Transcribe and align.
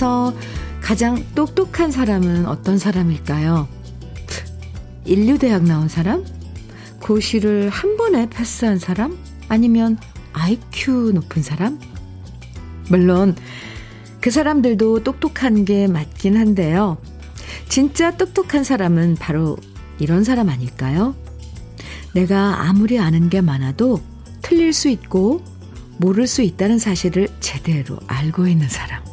세상에서 0.00 0.34
가장 0.80 1.22
똑똑한 1.34 1.92
사람은 1.92 2.46
어떤 2.46 2.78
사람일까요? 2.78 3.68
인류대학 5.04 5.64
나온 5.64 5.88
사람? 5.88 6.24
고시를 7.00 7.68
한 7.68 7.96
번에 7.98 8.28
패스한 8.30 8.78
사람? 8.78 9.18
아니면 9.48 9.98
IQ 10.32 11.12
높은 11.14 11.42
사람? 11.42 11.78
물론 12.88 13.36
그 14.20 14.30
사람들도 14.30 15.04
똑똑한 15.04 15.66
게 15.66 15.86
맞긴 15.86 16.36
한데요. 16.36 16.96
진짜 17.68 18.16
똑똑한 18.16 18.64
사람은 18.64 19.16
바로 19.16 19.58
이런 19.98 20.24
사람 20.24 20.48
아닐까요? 20.48 21.14
내가 22.14 22.62
아무리 22.62 22.98
아는 22.98 23.28
게 23.28 23.40
많아도 23.42 24.00
틀릴 24.40 24.72
수 24.72 24.88
있고 24.88 25.44
모를 25.98 26.26
수 26.26 26.40
있다는 26.40 26.78
사실을 26.78 27.28
제대로 27.40 27.98
알고 28.06 28.46
있는 28.46 28.68
사람. 28.68 29.09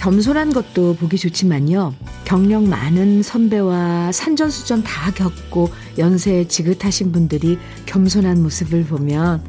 겸손한 0.00 0.54
것도 0.54 0.94
보기 0.94 1.18
좋지만요. 1.18 1.94
경력 2.24 2.64
많은 2.64 3.22
선배와 3.22 4.12
산전수전 4.12 4.82
다 4.82 5.10
겪고 5.10 5.68
연세에 5.98 6.48
지긋하신 6.48 7.12
분들이 7.12 7.58
겸손한 7.84 8.42
모습을 8.42 8.84
보면 8.84 9.44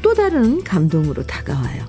또 0.00 0.14
다른 0.14 0.62
감동으로 0.62 1.26
다가와요. 1.26 1.84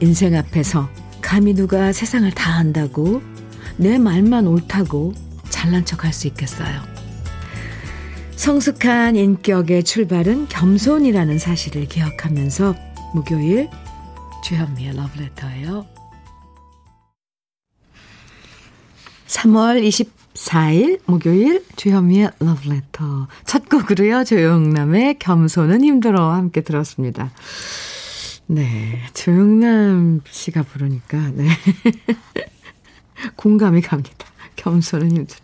인생 0.00 0.34
앞에서 0.34 0.88
감히 1.20 1.52
누가 1.52 1.92
세상을 1.92 2.30
다 2.30 2.54
안다고 2.54 3.20
내 3.76 3.98
말만 3.98 4.46
옳다고 4.46 5.12
잘난 5.50 5.84
척 5.84 6.04
할 6.06 6.14
수 6.14 6.26
있겠어요. 6.26 6.80
성숙한 8.34 9.16
인격의 9.16 9.84
출발은 9.84 10.48
겸손이라는 10.48 11.38
사실을 11.38 11.86
기억하면서 11.86 12.74
목요일 13.14 13.68
주현미의 14.42 14.96
러브레터예요. 14.96 15.99
3월 19.30 19.86
24일 20.34 21.00
목요일 21.06 21.64
주현미의 21.76 22.32
러브레터 22.40 23.28
첫 23.44 23.68
곡으로요. 23.68 24.24
조용남의 24.24 25.20
겸손은 25.20 25.84
힘들어 25.84 26.32
함께 26.32 26.62
들었습니다. 26.62 27.30
네, 28.46 28.98
조용남 29.14 30.22
씨가 30.28 30.64
부르니까 30.64 31.30
네. 31.34 31.46
공감이 33.36 33.82
갑니다. 33.82 34.26
겸손은 34.56 35.12
힘들어. 35.12 35.40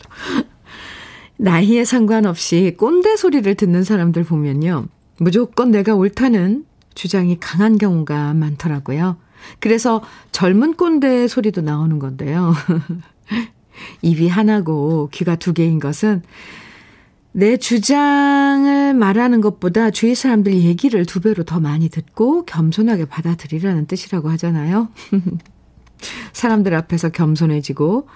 나이에 1.37 1.85
상관없이 1.85 2.75
꼰대 2.77 3.17
소리를 3.17 3.55
듣는 3.55 3.85
사람들 3.85 4.25
보면요. 4.25 4.87
무조건 5.19 5.71
내가 5.71 5.95
옳다는 5.95 6.65
주장이 6.97 7.39
강한 7.39 7.79
경우가 7.79 8.35
많더라고요. 8.35 9.17
그래서 9.61 10.03
젊은 10.33 10.75
꼰대 10.75 11.29
소리도 11.29 11.61
나오는 11.61 12.01
건데요. 12.01 12.53
입이 14.03 14.29
하나고 14.29 15.09
귀가 15.13 15.37
두 15.37 15.53
개인 15.53 15.79
것은 15.79 16.23
내 17.33 17.57
주장을 17.59 18.95
말하는 18.95 19.41
것보다 19.41 19.91
주위 19.91 20.15
사람들 20.15 20.55
얘기를 20.55 21.05
두 21.05 21.21
배로 21.21 21.45
더 21.45 21.61
많이 21.61 21.89
듣고 21.89 22.45
겸손하게 22.47 23.07
받아들이라는 23.07 23.87
뜻이라고 23.87 24.31
하잖아요. 24.31 24.89
사람들 26.33 26.75
앞에서 26.75 27.11
겸손해지고 27.11 28.09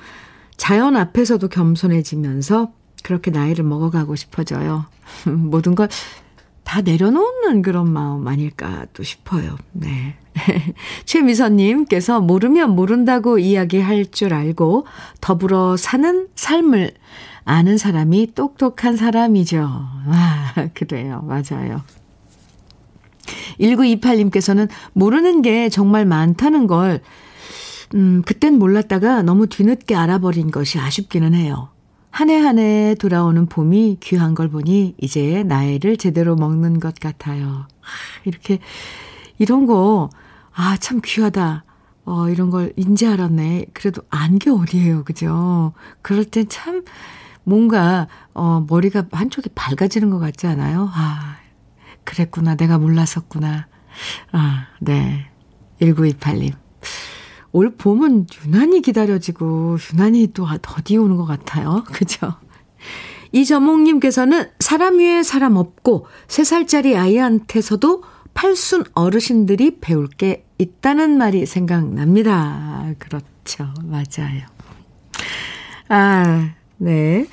자연 0.57 0.97
앞에서도 0.97 1.47
겸손해지면서 1.49 2.73
그렇게 3.03 3.31
나이를 3.31 3.65
먹어가고 3.65 4.17
싶어져요. 4.17 4.87
모든 5.27 5.75
걸 5.75 5.89
다 6.71 6.83
내려놓는 6.83 7.63
그런 7.63 7.93
마음 7.93 8.29
아닐까 8.29 8.87
또 8.93 9.03
싶어요. 9.03 9.57
네. 9.73 10.17
최미선님께서 11.05 12.21
모르면 12.21 12.75
모른다고 12.75 13.39
이야기할 13.39 14.07
줄 14.07 14.35
알고 14.35 14.87
더불어 15.21 15.77
사는 15.77 16.29
삶을 16.35 16.93
아는 17.45 17.79
사람이 17.79 18.35
똑똑한 18.35 18.97
사람이죠. 18.97 19.59
아, 19.63 20.55
그래요. 20.75 21.25
맞아요. 21.27 21.83
1928님께서는 23.61 24.69
모르는 24.93 25.43
게 25.43 25.69
정말 25.69 26.05
많다는 26.07 26.67
걸, 26.67 27.01
음, 27.95 28.23
그땐 28.25 28.59
몰랐다가 28.59 29.23
너무 29.23 29.47
뒤늦게 29.47 29.95
알아버린 29.95 30.51
것이 30.51 30.79
아쉽기는 30.79 31.35
해요. 31.35 31.69
한해한해 32.11 32.97
돌아오는 32.99 33.47
봄이 33.47 33.99
귀한 34.01 34.35
걸 34.35 34.49
보니 34.49 34.95
이제 35.01 35.45
나이를 35.45 35.97
제대로 35.97 36.35
먹는 36.35 36.81
것 36.81 36.95
같아요. 36.99 37.67
이렇게 38.25 38.59
이런 39.41 39.65
거 39.67 40.11
아, 40.53 40.77
참 40.79 41.01
귀하다. 41.03 41.65
어, 42.05 42.29
이런 42.29 42.51
걸 42.51 42.73
인지 42.77 43.07
알았네. 43.07 43.67
그래도 43.73 44.03
안 44.11 44.39
게 44.39 44.51
어디예요. 44.51 45.05
그죠? 45.05 45.73
그럴 46.03 46.25
땐 46.25 46.47
참 46.49 46.85
뭔가 47.45 48.07
어, 48.35 48.65
머리가 48.69 49.07
한쪽이 49.11 49.49
밝아지는 49.55 50.11
것 50.11 50.19
같지 50.19 50.47
않아요? 50.47 50.91
아, 50.93 51.37
그랬구나. 52.05 52.55
내가 52.57 52.79
몰랐었구나. 52.79 53.67
아, 54.33 54.67
네. 54.81 55.31
1928님. 55.81 56.53
올 57.53 57.75
봄은 57.77 58.27
유난히 58.45 58.83
기다려지고 58.83 59.79
유난히 59.93 60.29
또 60.35 60.47
더디 60.61 60.99
오는 60.99 61.17
것 61.17 61.25
같아요. 61.25 61.83
그죠? 61.91 62.35
이저몽님께서는 63.33 64.51
사람 64.59 64.99
위에 64.99 65.23
사람 65.23 65.57
없고 65.57 66.07
3살짜리 66.29 66.97
아이한테서도 66.97 68.03
팔순 68.35 68.85
어르신들이 68.95 69.79
배울 69.81 70.09
게 70.09 70.45
있다는 70.59 71.19
말이 71.19 71.47
생각납니다. 71.47 72.95
그렇죠. 72.99 73.69
맞아요. 73.83 74.43
아, 75.89 76.51
네. 76.79 77.27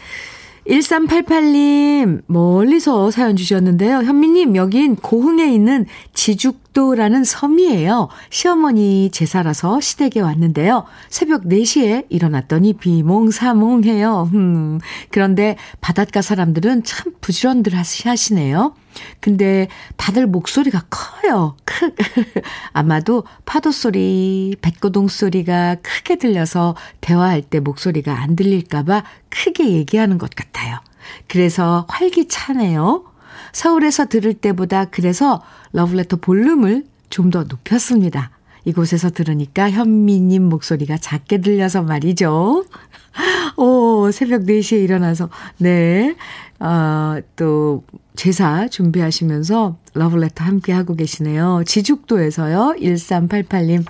1388님, 0.68 2.24
멀리서 2.28 3.10
사연 3.10 3.36
주셨는데요. 3.38 4.00
현미님, 4.00 4.56
여긴 4.58 4.96
고흥에 4.98 5.54
있는 5.54 5.86
지죽도라는 6.14 7.24
섬이에요. 7.24 8.10
시어머니 8.30 9.10
제사라서 9.12 9.80
시댁에 9.80 10.20
왔는데요. 10.20 10.84
새벽 11.10 11.44
4시에 11.46 12.06
일어났더니 12.10 12.74
비몽사몽해요. 12.74 14.30
음, 14.34 14.80
그런데 15.10 15.56
바닷가 15.80 16.22
사람들은 16.22 16.84
참 16.84 17.14
부지런들 17.22 17.74
하시네요. 17.74 18.74
근데 19.20 19.68
다들 19.96 20.28
목소리가 20.28 20.86
커요. 20.90 21.56
크. 21.66 21.94
아마도 22.74 23.24
파도 23.46 23.72
소리, 23.72 24.56
백고동 24.62 25.08
소리가 25.08 25.76
크게 25.82 26.18
들려서 26.18 26.76
대화할 27.02 27.42
때 27.42 27.60
목소리가 27.60 28.22
안 28.22 28.36
들릴까봐 28.36 29.04
크게 29.30 29.72
얘기하는 29.72 30.18
것 30.18 30.32
같아요. 30.36 30.80
그래서 31.28 31.86
활기차네요. 31.90 33.06
서울에서 33.54 34.06
들을 34.06 34.34
때보다 34.34 34.86
그래서 34.86 35.42
러브레터 35.72 36.18
볼륨을 36.18 36.86
좀 37.10 37.32
더 37.32 37.44
높였습니다. 37.44 38.32
이곳에서 38.66 39.10
들으니까 39.10 39.72
현미님 39.72 40.44
목소리가 40.44 40.98
작게 40.98 41.40
들려서 41.40 41.84
말이죠. 41.84 42.66
오, 43.56 44.12
새벽 44.12 44.44
4시에 44.44 44.84
일어나서, 44.84 45.30
네. 45.58 46.16
어, 46.60 47.18
또, 47.36 47.84
제사 48.18 48.68
준비하시면서 48.68 49.78
러블레터 49.94 50.44
함께 50.44 50.74
하고 50.74 50.96
계시네요. 50.96 51.64
지죽도에서요. 51.66 52.76
1388님. 52.80 53.86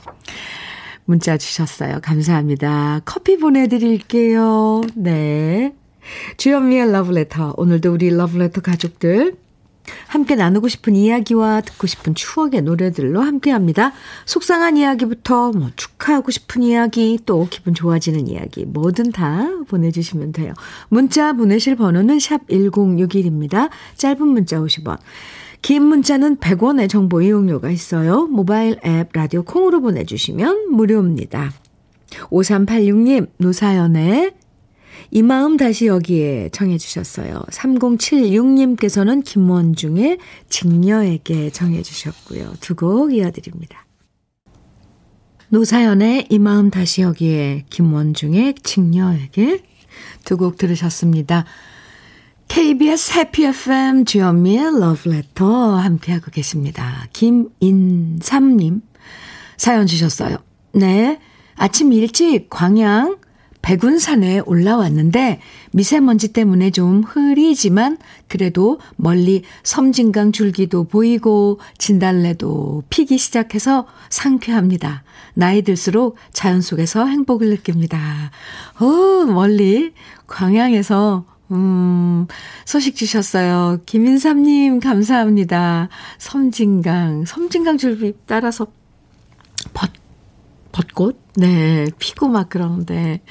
문자 1.05 1.37
주셨어요. 1.37 1.99
감사합니다. 2.03 3.01
커피 3.05 3.37
보내드릴게요. 3.37 4.81
네. 4.95 5.73
주현미의 6.35 6.91
러브레터. 6.91 7.53
오늘도 7.57 7.93
우리 7.93 8.09
러브레터 8.09 8.61
가족들 8.61 9.37
함께 10.07 10.35
나누고 10.35 10.67
싶은 10.67 10.95
이야기와 10.95 11.61
듣고 11.61 11.87
싶은 11.87 12.15
추억의 12.15 12.61
노래들로 12.61 13.21
함께 13.21 13.51
합니다. 13.51 13.93
속상한 14.25 14.77
이야기부터 14.77 15.51
뭐 15.51 15.69
축하하고 15.75 16.31
싶은 16.31 16.63
이야기 16.63 17.19
또 17.25 17.47
기분 17.49 17.73
좋아지는 17.73 18.27
이야기 18.27 18.65
뭐든 18.65 19.11
다 19.11 19.47
보내주시면 19.67 20.31
돼요. 20.31 20.53
문자 20.89 21.33
보내실 21.33 21.75
번호는 21.75 22.19
샵 22.19 22.47
1061입니다. 22.47 23.69
짧은 23.95 24.27
문자 24.27 24.59
50원. 24.59 24.97
긴 25.61 25.83
문자는 25.83 26.37
100원의 26.37 26.89
정보 26.89 27.21
이용료가 27.21 27.71
있어요. 27.71 28.27
모바일 28.27 28.79
앱 28.85 29.09
라디오 29.13 29.43
콩으로 29.43 29.81
보내주시면 29.81 30.71
무료입니다. 30.71 31.51
5386님 32.29 33.27
노사연의 33.37 34.31
이 35.11 35.21
마음 35.21 35.57
다시 35.57 35.85
여기에 35.87 36.49
청해 36.51 36.77
주셨어요. 36.77 37.41
3076님께서는 37.51 39.23
김원중의 39.23 40.17
직녀에게 40.49 41.49
청해 41.51 41.81
주셨고요. 41.81 42.53
두 42.59 42.75
곡 42.75 43.13
이어드립니다. 43.13 43.85
노사연의 45.49 46.27
이 46.29 46.39
마음 46.39 46.69
다시 46.69 47.01
여기에 47.01 47.65
김원중의 47.69 48.55
직녀에게 48.63 49.63
두 50.25 50.37
곡 50.37 50.57
들으셨습니다. 50.57 51.45
KBS 52.49 53.13
해피 53.13 53.45
FM 53.45 54.05
주현미의 54.05 54.79
러브레터 54.79 55.75
함께하고 55.77 56.31
계십니다. 56.31 57.07
김인삼님 57.13 58.81
사연 59.57 59.85
주셨어요. 59.87 60.37
네, 60.73 61.19
아침 61.55 61.91
일찍 61.93 62.49
광양 62.49 63.17
백운산에 63.67 64.39
올라왔는데 64.45 65.41
미세먼지 65.73 66.31
때문에 66.31 66.71
좀 66.71 67.03
흐리지만 67.03 67.97
그래도 68.29 68.79
멀리 68.95 69.43
섬진강 69.63 70.31
줄기도 70.31 70.85
보이고 70.85 71.59
진달래도 71.77 72.83
피기 72.89 73.17
시작해서 73.17 73.85
상쾌합니다. 74.09 75.03
나이 75.33 75.63
들수록 75.63 76.15
자연 76.31 76.61
속에서 76.61 77.07
행복을 77.07 77.49
느낍니다. 77.49 78.31
오, 78.79 79.25
멀리 79.25 79.91
광양에서 80.27 81.25
음, 81.51 82.25
소식 82.63 82.95
주셨어요. 82.95 83.79
김인삼님, 83.85 84.79
감사합니다. 84.79 85.89
섬진강, 86.19 87.25
섬진강 87.25 87.77
줄비 87.77 88.13
따라서 88.27 88.67
벚, 89.73 89.89
벚꽃? 90.77 91.19
네, 91.37 91.87
피고 91.97 92.27
막 92.27 92.49
그러는데. 92.49 93.21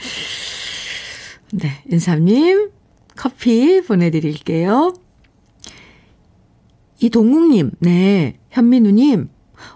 네, 1.52 1.70
인삼님, 1.88 2.70
커피 3.14 3.80
보내드릴게요. 3.82 4.94
이동욱님, 6.98 7.70
네, 7.78 8.38
현민우님, 8.50 9.28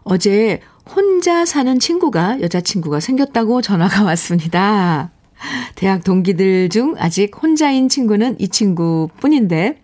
어제 0.03 0.61
혼자 0.85 1.45
사는 1.45 1.79
친구가, 1.79 2.41
여자친구가 2.41 2.99
생겼다고 2.99 3.63
전화가 3.63 4.03
왔습니다. 4.03 5.13
대학 5.77 6.03
동기들 6.03 6.71
중 6.71 6.97
아직 6.99 7.31
혼자인 7.41 7.89
친구는 7.89 8.41
이 8.41 8.49
친구 8.49 9.09
뿐인데, 9.21 9.81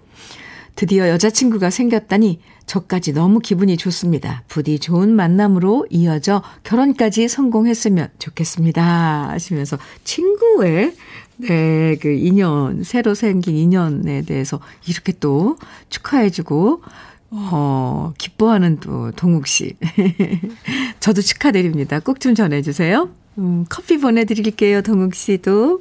드디어 0.76 1.08
여자친구가 1.08 1.70
생겼다니 1.70 2.38
저까지 2.66 3.12
너무 3.12 3.40
기분이 3.40 3.76
좋습니다. 3.76 4.44
부디 4.46 4.78
좋은 4.78 5.14
만남으로 5.14 5.86
이어져 5.90 6.42
결혼까지 6.64 7.28
성공했으면 7.28 8.08
좋겠습니다. 8.18 9.30
하시면서 9.30 9.78
친구의 10.04 10.92
네, 11.38 11.96
그 12.00 12.08
인연, 12.08 12.82
새로 12.82 13.14
생긴 13.14 13.56
인연에 13.56 14.22
대해서 14.22 14.58
이렇게 14.86 15.12
또 15.20 15.58
축하해주고, 15.90 16.82
어, 17.30 18.14
기뻐하는 18.16 18.78
또 18.80 19.12
동욱 19.12 19.46
씨. 19.46 19.76
저도 21.00 21.20
축하드립니다. 21.20 22.00
꼭 22.00 22.20
좀 22.20 22.34
전해주세요. 22.34 23.10
음, 23.38 23.66
커피 23.68 23.98
보내드릴게요, 23.98 24.80
동욱 24.80 25.14
씨도. 25.14 25.80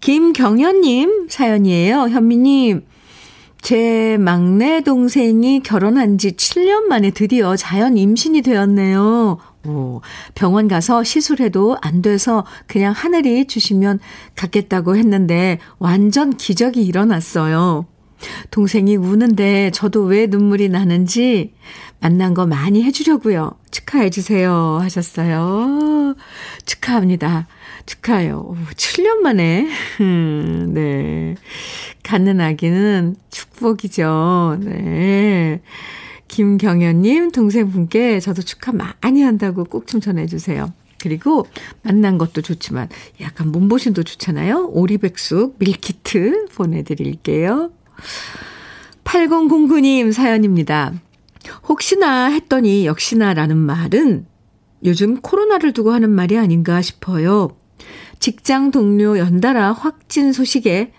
김경현님 0.00 1.28
사연이에요. 1.30 2.08
현미님, 2.10 2.82
제 3.64 4.18
막내 4.18 4.82
동생이 4.82 5.62
결혼한 5.62 6.18
지 6.18 6.32
7년 6.32 6.82
만에 6.82 7.10
드디어 7.12 7.56
자연 7.56 7.96
임신이 7.96 8.42
되었네요. 8.42 9.38
오, 9.66 10.02
병원 10.34 10.68
가서 10.68 11.02
시술해도 11.02 11.78
안 11.80 12.02
돼서 12.02 12.44
그냥 12.66 12.92
하늘이 12.92 13.46
주시면 13.46 14.00
갖겠다고 14.36 14.96
했는데 14.96 15.60
완전 15.78 16.36
기적이 16.36 16.84
일어났어요. 16.84 17.86
동생이 18.50 18.96
우는데 18.96 19.70
저도 19.70 20.02
왜 20.02 20.26
눈물이 20.26 20.68
나는지 20.68 21.54
만난 22.00 22.34
거 22.34 22.44
많이 22.44 22.82
해주려고요. 22.82 23.52
축하해 23.70 24.10
주세요 24.10 24.76
하셨어요. 24.82 26.14
축하합니다. 26.66 27.46
축하해요. 27.86 28.56
7년 28.74 29.16
만에 29.18 29.68
네 30.72 31.34
갖는 32.02 32.40
아기는 32.40 33.16
축복이죠. 33.30 34.58
네. 34.60 35.60
김경현님 36.28 37.30
동생분께 37.30 38.20
저도 38.20 38.42
축하 38.42 38.72
많이 38.72 39.22
한다고 39.22 39.64
꼭 39.64 39.86
좀 39.86 40.00
전해주세요. 40.00 40.72
그리고 40.98 41.46
만난 41.82 42.16
것도 42.16 42.40
좋지만 42.40 42.88
약간 43.20 43.52
몸보신도 43.52 44.02
좋잖아요. 44.04 44.68
오리백숙 44.72 45.56
밀키트 45.58 46.46
보내드릴게요. 46.54 47.70
8009님 49.04 50.12
사연입니다. 50.12 50.94
혹시나 51.68 52.26
했더니 52.30 52.86
역시나라는 52.86 53.56
말은 53.56 54.26
요즘 54.84 55.20
코로나를 55.20 55.72
두고 55.72 55.92
하는 55.92 56.10
말이 56.10 56.38
아닌가 56.38 56.80
싶어요. 56.82 57.50
직장 58.24 58.70
동료 58.70 59.18
연달아 59.18 59.74
확진 59.74 60.32
소식에 60.32 60.92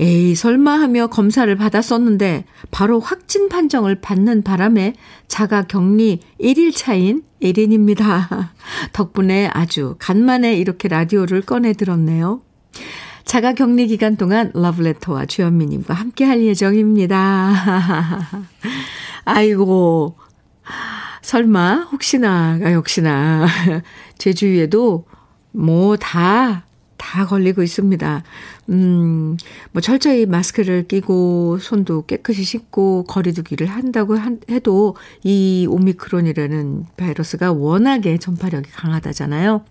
에이, 0.00 0.34
설마 0.34 0.72
하며 0.72 1.06
검사를 1.06 1.54
받았었는데 1.54 2.44
바로 2.72 2.98
확진 2.98 3.48
판정을 3.48 4.00
받는 4.00 4.42
바람에 4.42 4.94
자가 5.28 5.62
격리 5.68 6.22
1일 6.40 6.74
차인 6.74 7.22
1인입니다. 7.40 8.48
덕분에 8.92 9.48
아주 9.54 9.94
간만에 10.00 10.56
이렇게 10.56 10.88
라디오를 10.88 11.42
꺼내 11.42 11.72
들었네요. 11.72 12.40
자가 13.24 13.52
격리 13.52 13.86
기간 13.86 14.16
동안 14.16 14.50
러브레터와 14.52 15.26
주현미님과 15.26 15.94
함께 15.94 16.24
할 16.24 16.42
예정입니다. 16.42 17.52
아이고, 19.24 20.16
설마, 21.22 21.90
혹시나, 21.92 22.58
아, 22.60 22.72
역시나, 22.72 23.46
제 24.18 24.32
주위에도 24.32 25.04
뭐 25.56 25.96
다, 25.96 26.64
다 26.98 27.26
걸리고 27.26 27.62
있습니다. 27.62 28.22
음, 28.68 29.36
뭐 29.72 29.80
철저히 29.80 30.26
마스크를 30.26 30.86
끼고 30.86 31.58
손도 31.58 32.04
깨끗이 32.04 32.44
씻고 32.44 33.04
거리두기를 33.04 33.66
한다고 33.66 34.18
해도 34.50 34.96
이 35.24 35.66
오미크론이라는 35.68 36.84
바이러스가 36.98 37.52
워낙에 37.52 38.18
전파력이 38.18 38.70
강하다잖아요. 38.70 39.64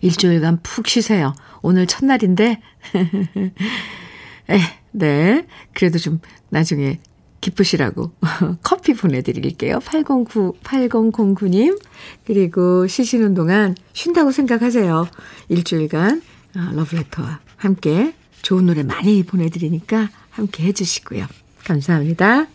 일주일간 0.00 0.60
푹 0.62 0.88
쉬세요. 0.88 1.34
오늘 1.60 1.86
첫날인데, 1.86 2.60
에, 4.50 4.58
네. 4.90 5.46
그래도 5.74 5.98
좀 5.98 6.20
나중에 6.48 6.98
기쁘시라고 7.42 8.12
커피 8.62 8.94
보내드릴게요. 8.94 9.80
809, 9.80 10.54
8009님. 10.62 11.78
그리고 12.24 12.86
쉬시는 12.86 13.34
동안 13.34 13.74
쉰다고 13.92 14.32
생각하세요. 14.32 15.06
일주일간 15.50 16.22
어, 16.56 16.70
러브레터와 16.74 17.40
함께 17.56 18.14
좋은 18.40 18.66
노래 18.66 18.82
많이 18.82 19.22
보내드리니까 19.24 20.08
함께 20.30 20.64
해주시고요. 20.64 21.26
감사합니다. 21.64 22.46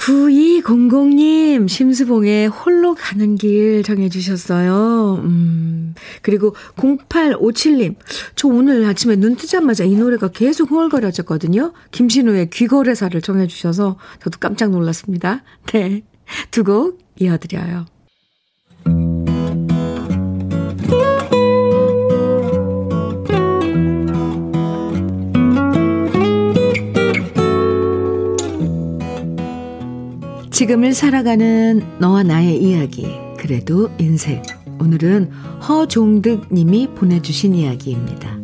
9200님, 0.00 1.68
심수봉의 1.68 2.48
홀로 2.48 2.94
가는 2.94 3.34
길 3.36 3.82
정해주셨어요. 3.82 5.20
음, 5.24 5.94
그리고 6.22 6.54
0857님, 6.76 7.96
저 8.34 8.48
오늘 8.48 8.86
아침에 8.86 9.16
눈 9.16 9.36
뜨자마자 9.36 9.84
이 9.84 9.94
노래가 9.94 10.28
계속 10.28 10.70
흥얼거려졌거든요. 10.70 11.72
김신우의 11.90 12.48
귀거래사를 12.50 13.20
정해주셔서 13.20 13.98
저도 14.22 14.38
깜짝 14.40 14.70
놀랐습니다. 14.70 15.42
네. 15.66 16.02
두 16.50 16.62
곡 16.64 16.98
이어드려요. 17.18 17.84
지금을 30.60 30.92
살아가는 30.92 31.82
너와 32.00 32.22
나의 32.22 32.62
이야기, 32.62 33.06
그래도 33.38 33.88
인생. 33.98 34.42
오늘은 34.78 35.30
허종득 35.66 36.52
님이 36.52 36.86
보내주신 36.88 37.54
이야기입니다. 37.54 38.38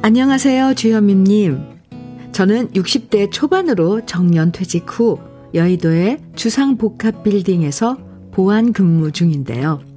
안녕하세요, 0.00 0.72
주현미님. 0.72 1.58
저는 2.32 2.68
60대 2.68 3.30
초반으로 3.30 4.06
정년 4.06 4.52
퇴직 4.52 4.86
후 4.88 5.18
여의도의 5.52 6.20
주상복합 6.34 7.22
빌딩에서 7.22 7.98
보안 8.30 8.72
근무 8.72 9.12
중인데요. 9.12 9.87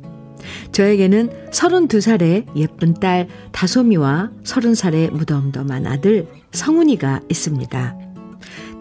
저에게는 0.72 1.30
32살의 1.52 2.46
예쁜 2.56 2.94
딸 2.94 3.28
다솜이와 3.52 4.32
30살의 4.44 5.12
무덤덤한 5.12 5.88
아들 5.88 6.28
성훈이가 6.52 7.22
있습니다. 7.30 7.98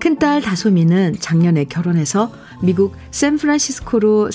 큰딸 0.01 0.41
다솜이는 0.41 1.17
작년에 1.21 1.65
결혼해서 1.65 2.33
미국 2.63 2.97
샌프란시스코로 3.11 4.31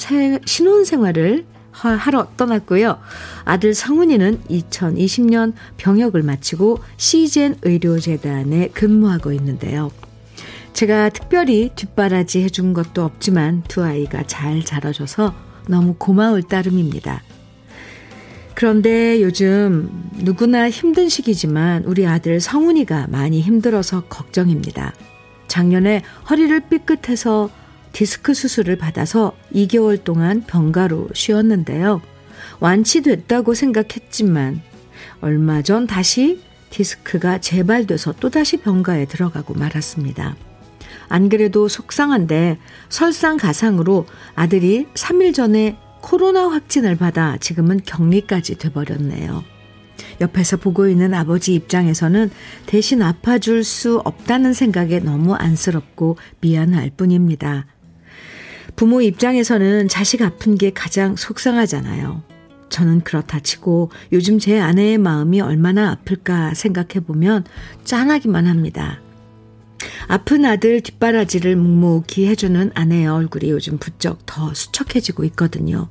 신혼생활을 0.45 1.45
하러 1.71 2.27
떠났고요. 2.37 2.99
아들 3.43 3.73
성훈이는 3.73 4.41
2020년 4.49 5.53
병역을 5.77 6.23
마치고 6.23 6.79
시젠 6.97 7.55
의료재단에 7.63 8.69
근무하고 8.69 9.33
있는데요. 9.33 9.91
제가 10.73 11.09
특별히 11.09 11.71
뒷바라지 11.75 12.43
해준 12.43 12.73
것도 12.73 13.03
없지만 13.03 13.63
두 13.67 13.83
아이가 13.83 14.23
잘 14.23 14.63
자라줘서 14.63 15.33
너무 15.67 15.95
고마울 15.97 16.43
따름입니다. 16.43 17.23
그런데 18.55 19.21
요즘 19.21 20.09
누구나 20.13 20.69
힘든 20.69 21.09
시기지만 21.09 21.83
우리 21.83 22.07
아들 22.07 22.39
성훈이가 22.39 23.07
많이 23.09 23.41
힘들어서 23.41 24.05
걱정입니다. 24.05 24.93
작년에 25.47 26.01
허리를 26.29 26.57
삐끗해서 26.69 27.49
디스크 27.91 28.33
수술을 28.33 28.77
받아서 28.77 29.33
2개월 29.53 30.03
동안 30.03 30.41
병가로 30.45 31.09
쉬었는데요. 31.13 32.01
완치됐다고 32.59 33.53
생각했지만 33.53 34.61
얼마 35.21 35.61
전 35.61 35.87
다시 35.87 36.41
디스크가 36.69 37.39
재발돼서 37.39 38.13
또다시 38.13 38.57
병가에 38.57 39.05
들어가고 39.05 39.53
말았습니다. 39.53 40.35
안 41.07 41.29
그래도 41.29 41.67
속상한데 41.67 42.57
설상가상으로 42.89 44.05
아들이 44.35 44.87
3일 44.93 45.33
전에 45.33 45.77
코로나 46.01 46.49
확진을 46.49 46.95
받아 46.95 47.37
지금은 47.37 47.81
격리까지 47.85 48.57
돼버렸네요. 48.57 49.43
옆에서 50.21 50.57
보고 50.57 50.87
있는 50.87 51.13
아버지 51.13 51.53
입장에서는 51.55 52.29
대신 52.65 53.01
아파줄 53.01 53.63
수 53.63 54.01
없다는 54.03 54.53
생각에 54.53 54.99
너무 54.99 55.33
안쓰럽고 55.33 56.17
미안할 56.41 56.91
뿐입니다. 56.95 57.65
부모 58.75 59.01
입장에서는 59.01 59.87
자식 59.87 60.21
아픈 60.21 60.55
게 60.55 60.71
가장 60.71 61.15
속상하잖아요. 61.15 62.23
저는 62.69 63.01
그렇다 63.01 63.39
치고 63.39 63.91
요즘 64.11 64.37
제 64.37 64.59
아내의 64.59 64.97
마음이 64.97 65.39
얼마나 65.39 65.91
아플까 65.91 66.53
생각해 66.53 67.05
보면 67.05 67.45
짠하기만 67.83 68.47
합니다. 68.47 69.01
아픈 70.07 70.45
아들 70.45 70.81
뒷바라지를 70.81 71.55
묵묵히 71.55 72.27
해주는 72.27 72.71
아내의 72.73 73.07
얼굴이 73.07 73.49
요즘 73.49 73.77
부쩍 73.77 74.25
더 74.25 74.53
수척해지고 74.53 75.23
있거든요. 75.25 75.89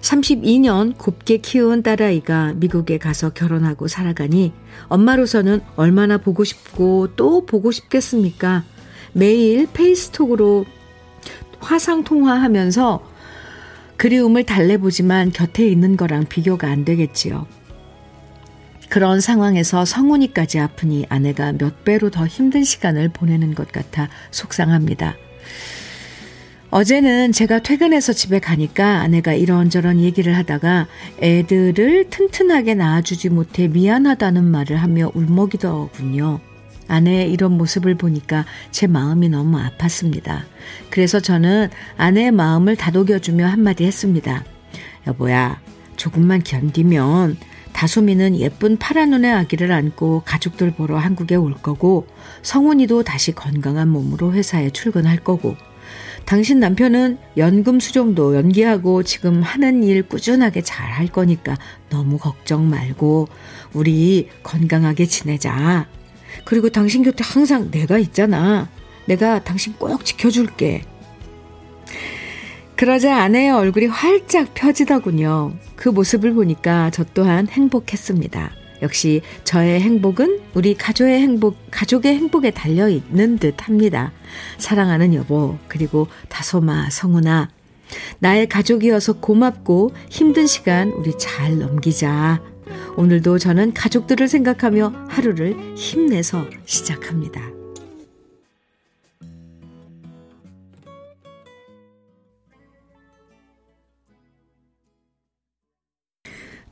32년 0.00 0.98
곱게 0.98 1.38
키운 1.38 1.82
딸아이가 1.82 2.54
미국에 2.54 2.98
가서 2.98 3.30
결혼하고 3.30 3.88
살아가니 3.88 4.52
엄마로서는 4.88 5.60
얼마나 5.76 6.18
보고 6.18 6.44
싶고 6.44 7.08
또 7.16 7.46
보고 7.46 7.70
싶겠습니까? 7.70 8.64
매일 9.12 9.68
페이스톡으로 9.72 10.66
화상 11.60 12.02
통화하면서 12.04 13.12
그리움을 13.96 14.44
달래보지만 14.44 15.30
곁에 15.30 15.68
있는 15.68 15.96
거랑 15.96 16.24
비교가 16.24 16.68
안 16.68 16.84
되겠지요. 16.84 17.46
그런 18.92 19.22
상황에서 19.22 19.86
성훈이까지 19.86 20.58
아프니 20.58 21.06
아내가 21.08 21.52
몇 21.52 21.82
배로 21.82 22.10
더 22.10 22.26
힘든 22.26 22.62
시간을 22.62 23.08
보내는 23.08 23.54
것 23.54 23.72
같아 23.72 24.10
속상합니다. 24.30 25.14
어제는 26.68 27.32
제가 27.32 27.60
퇴근해서 27.60 28.12
집에 28.12 28.38
가니까 28.38 29.00
아내가 29.00 29.32
이런저런 29.32 29.98
얘기를 29.98 30.36
하다가 30.36 30.88
애들을 31.22 32.10
튼튼하게 32.10 32.74
낳아주지 32.74 33.30
못해 33.30 33.66
미안하다는 33.66 34.44
말을 34.44 34.76
하며 34.76 35.10
울먹이더군요. 35.14 36.40
아내의 36.88 37.32
이런 37.32 37.52
모습을 37.52 37.94
보니까 37.94 38.44
제 38.72 38.86
마음이 38.86 39.30
너무 39.30 39.58
아팠습니다. 39.58 40.42
그래서 40.90 41.18
저는 41.18 41.70
아내의 41.96 42.30
마음을 42.30 42.76
다독여주며 42.76 43.46
한마디 43.46 43.86
했습니다. 43.86 44.44
여보야, 45.06 45.62
조금만 45.96 46.42
견디면 46.42 47.38
다솜이는 47.72 48.38
예쁜 48.38 48.76
파란 48.76 49.10
눈의 49.10 49.32
아기를 49.32 49.72
안고 49.72 50.22
가족들 50.24 50.72
보러 50.72 50.98
한국에 50.98 51.34
올 51.34 51.54
거고 51.54 52.06
성훈이도 52.42 53.02
다시 53.02 53.32
건강한 53.32 53.88
몸으로 53.88 54.32
회사에 54.32 54.70
출근할 54.70 55.18
거고 55.18 55.56
당신 56.24 56.60
남편은 56.60 57.18
연금 57.36 57.80
수정도 57.80 58.36
연기하고 58.36 59.02
지금 59.02 59.42
하는 59.42 59.82
일 59.82 60.02
꾸준하게 60.04 60.62
잘 60.62 60.92
할 60.92 61.06
거니까 61.08 61.56
너무 61.88 62.18
걱정 62.18 62.68
말고 62.68 63.28
우리 63.72 64.28
건강하게 64.42 65.06
지내자. 65.06 65.86
그리고 66.44 66.68
당신 66.68 67.02
곁에 67.02 67.24
항상 67.24 67.70
내가 67.70 67.98
있잖아. 67.98 68.68
내가 69.06 69.42
당신 69.42 69.72
꼭 69.74 70.04
지켜줄게. 70.04 70.82
그러자 72.82 73.16
아내의 73.22 73.52
얼굴이 73.52 73.86
활짝 73.86 74.54
펴지더군요. 74.54 75.52
그 75.76 75.88
모습을 75.88 76.34
보니까 76.34 76.90
저 76.90 77.04
또한 77.14 77.46
행복했습니다. 77.46 78.50
역시 78.82 79.22
저의 79.44 79.80
행복은 79.80 80.40
우리 80.54 80.74
가족의 80.74 81.20
행복, 81.20 81.56
가족의 81.70 82.16
행복에 82.16 82.50
달려 82.50 82.88
있는 82.88 83.38
듯 83.38 83.68
합니다. 83.68 84.10
사랑하는 84.58 85.14
여보, 85.14 85.58
그리고 85.68 86.08
다솜아, 86.28 86.90
성훈아. 86.90 87.50
나의 88.18 88.48
가족이어서 88.48 89.20
고맙고 89.20 89.92
힘든 90.10 90.48
시간 90.48 90.88
우리 90.88 91.16
잘 91.16 91.60
넘기자. 91.60 92.42
오늘도 92.96 93.38
저는 93.38 93.74
가족들을 93.74 94.26
생각하며 94.26 95.06
하루를 95.08 95.76
힘내서 95.76 96.46
시작합니다. 96.64 97.61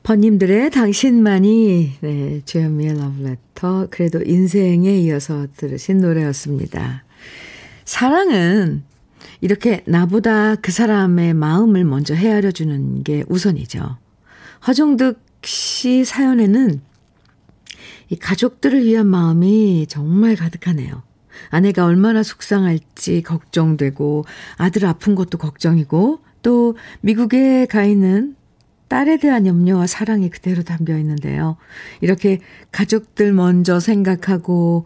번님들의 0.03 0.71
당신만이 0.71 1.91
네, 2.01 2.41
주현미의 2.45 2.97
러브레터 2.97 3.87
그래도 3.91 4.21
인생에 4.23 4.97
이어서 5.01 5.45
들으신 5.55 5.99
노래였습니다. 5.99 7.03
사랑은 7.85 8.83
이렇게 9.41 9.83
나보다 9.85 10.55
그 10.55 10.71
사람의 10.71 11.35
마음을 11.35 11.83
먼저 11.83 12.15
헤아려 12.15 12.51
주는 12.51 13.03
게 13.03 13.23
우선이죠. 13.27 13.97
허정득 14.67 15.19
씨 15.43 16.03
사연에는 16.03 16.81
이 18.09 18.15
가족들을 18.15 18.83
위한 18.83 19.07
마음이 19.07 19.85
정말 19.87 20.35
가득하네요. 20.35 21.03
아내가 21.49 21.85
얼마나 21.85 22.23
속상할지 22.23 23.21
걱정되고 23.21 24.25
아들 24.57 24.85
아픈 24.85 25.15
것도 25.15 25.37
걱정이고 25.37 26.19
또 26.41 26.75
미국에 27.01 27.67
가 27.67 27.83
있는 27.83 28.35
딸에 28.91 29.15
대한 29.15 29.47
염려와 29.47 29.87
사랑이 29.87 30.29
그대로 30.29 30.63
담겨 30.63 30.97
있는데요. 30.97 31.55
이렇게 32.01 32.39
가족들 32.73 33.31
먼저 33.31 33.79
생각하고 33.79 34.85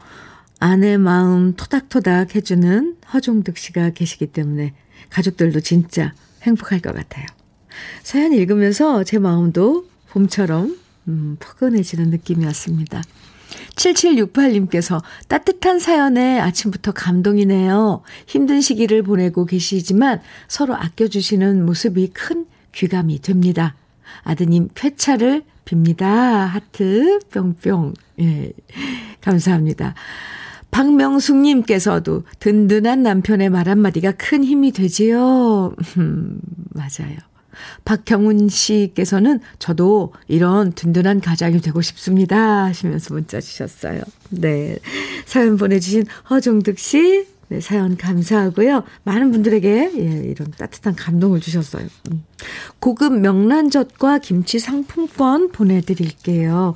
아내 0.59 0.95
마음 0.97 1.55
토닥토닥 1.55 2.35
해주는 2.35 2.97
허종득 3.11 3.57
씨가 3.57 3.89
계시기 3.89 4.27
때문에 4.27 4.75
가족들도 5.09 5.59
진짜 5.61 6.13
행복할 6.43 6.81
것 6.81 6.93
같아요. 6.93 7.25
사연 8.03 8.31
읽으면서 8.31 9.03
제 9.03 9.17
마음도 9.17 9.87
봄처럼 10.11 10.77
음, 11.07 11.37
포근해지는 11.39 12.11
느낌이었습니다. 12.11 13.01
7768님께서 13.75 15.01
따뜻한 15.27 15.79
사연에 15.79 16.39
아침부터 16.39 16.91
감동이네요. 16.91 18.03
힘든 18.27 18.61
시기를 18.61 19.01
보내고 19.01 19.45
계시지만 19.45 20.21
서로 20.47 20.75
아껴주시는 20.75 21.65
모습이 21.65 22.11
큰 22.13 22.45
귀감이 22.71 23.19
됩니다. 23.21 23.73
아드님 24.23 24.69
쾌차를 24.75 25.43
빕니다. 25.65 26.45
하트 26.45 27.19
뿅뿅. 27.31 27.93
예. 28.21 28.51
감사합니다. 29.21 29.95
박명숙님께서도 30.71 32.23
든든한 32.39 33.01
남편의 33.01 33.49
말 33.49 33.69
한마디가 33.69 34.11
큰 34.13 34.43
힘이 34.43 34.71
되지요. 34.71 35.73
음, 35.97 36.39
맞아요. 36.71 37.17
박경훈 37.85 38.49
씨께서는 38.49 39.39
저도 39.59 40.13
이런 40.27 40.73
든든한 40.73 41.21
가장이 41.21 41.61
되고 41.61 41.81
싶습니다. 41.81 42.65
하시면서 42.65 43.13
문자 43.13 43.39
주셨어요. 43.39 44.01
네. 44.29 44.77
사연 45.25 45.55
보내주신 45.55 46.05
허종득 46.29 46.77
씨, 46.77 47.25
네, 47.47 47.61
사연 47.61 47.95
감사하고요. 47.95 48.83
많은 49.03 49.31
분들에게 49.31 49.91
예, 49.97 50.29
이런 50.29 50.51
따뜻한 50.57 50.95
감동을 50.95 51.39
주셨어요. 51.39 51.87
음. 52.11 52.23
고급 52.79 53.19
명란젓과 53.19 54.19
김치 54.19 54.59
상품권 54.59 55.51
보내드릴게요. 55.51 56.75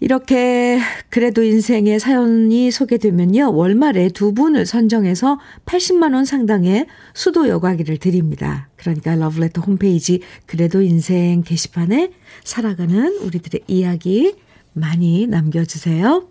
이렇게 0.00 0.78
그래도 1.08 1.42
인생의 1.42 2.00
사연이 2.00 2.70
소개되면요. 2.70 3.54
월말에 3.54 4.10
두 4.10 4.34
분을 4.34 4.66
선정해서 4.66 5.38
80만 5.64 6.14
원 6.14 6.24
상당의 6.24 6.86
수도 7.14 7.48
여과기를 7.48 7.96
드립니다. 7.96 8.68
그러니까 8.76 9.14
러브레터 9.14 9.62
홈페이지 9.62 10.20
그래도 10.44 10.82
인생 10.82 11.42
게시판에 11.42 12.12
살아가는 12.44 13.16
우리들의 13.18 13.62
이야기 13.68 14.36
많이 14.74 15.26
남겨주세요. 15.26 16.28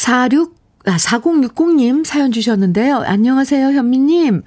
46, 0.00 0.56
아, 0.86 0.96
4060님 0.96 2.06
사연 2.06 2.32
주셨는데요. 2.32 3.00
안녕하세요, 3.00 3.66
현미님. 3.66 4.44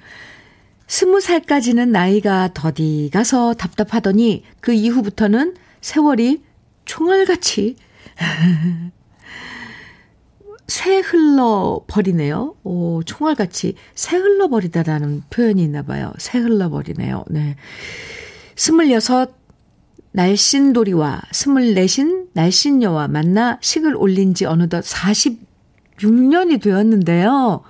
스무 0.88 1.20
살까지는 1.20 1.92
나이가 1.92 2.52
더디 2.52 3.10
가서 3.12 3.54
답답하더니 3.54 4.42
그 4.58 4.72
이후부터는 4.72 5.54
세월이 5.80 6.42
총알같이 6.86 7.76
새 10.66 10.98
흘러버리네요. 10.98 12.56
오, 12.64 13.04
총알같이 13.04 13.76
새 13.94 14.16
흘러버리다라는 14.16 15.22
표현이 15.30 15.62
있나 15.62 15.82
봐요. 15.82 16.12
새 16.18 16.38
흘러버리네요. 16.38 17.26
네. 17.30 17.54
스물여섯 18.56 19.32
날씬돌이와 20.10 21.22
스물넷인 21.30 22.23
날씬녀와 22.34 23.08
만나 23.08 23.58
식을 23.60 23.96
올린 23.96 24.34
지 24.34 24.44
어느덧 24.44 24.84
46년이 24.84 26.60
되었는데요. 26.60 27.62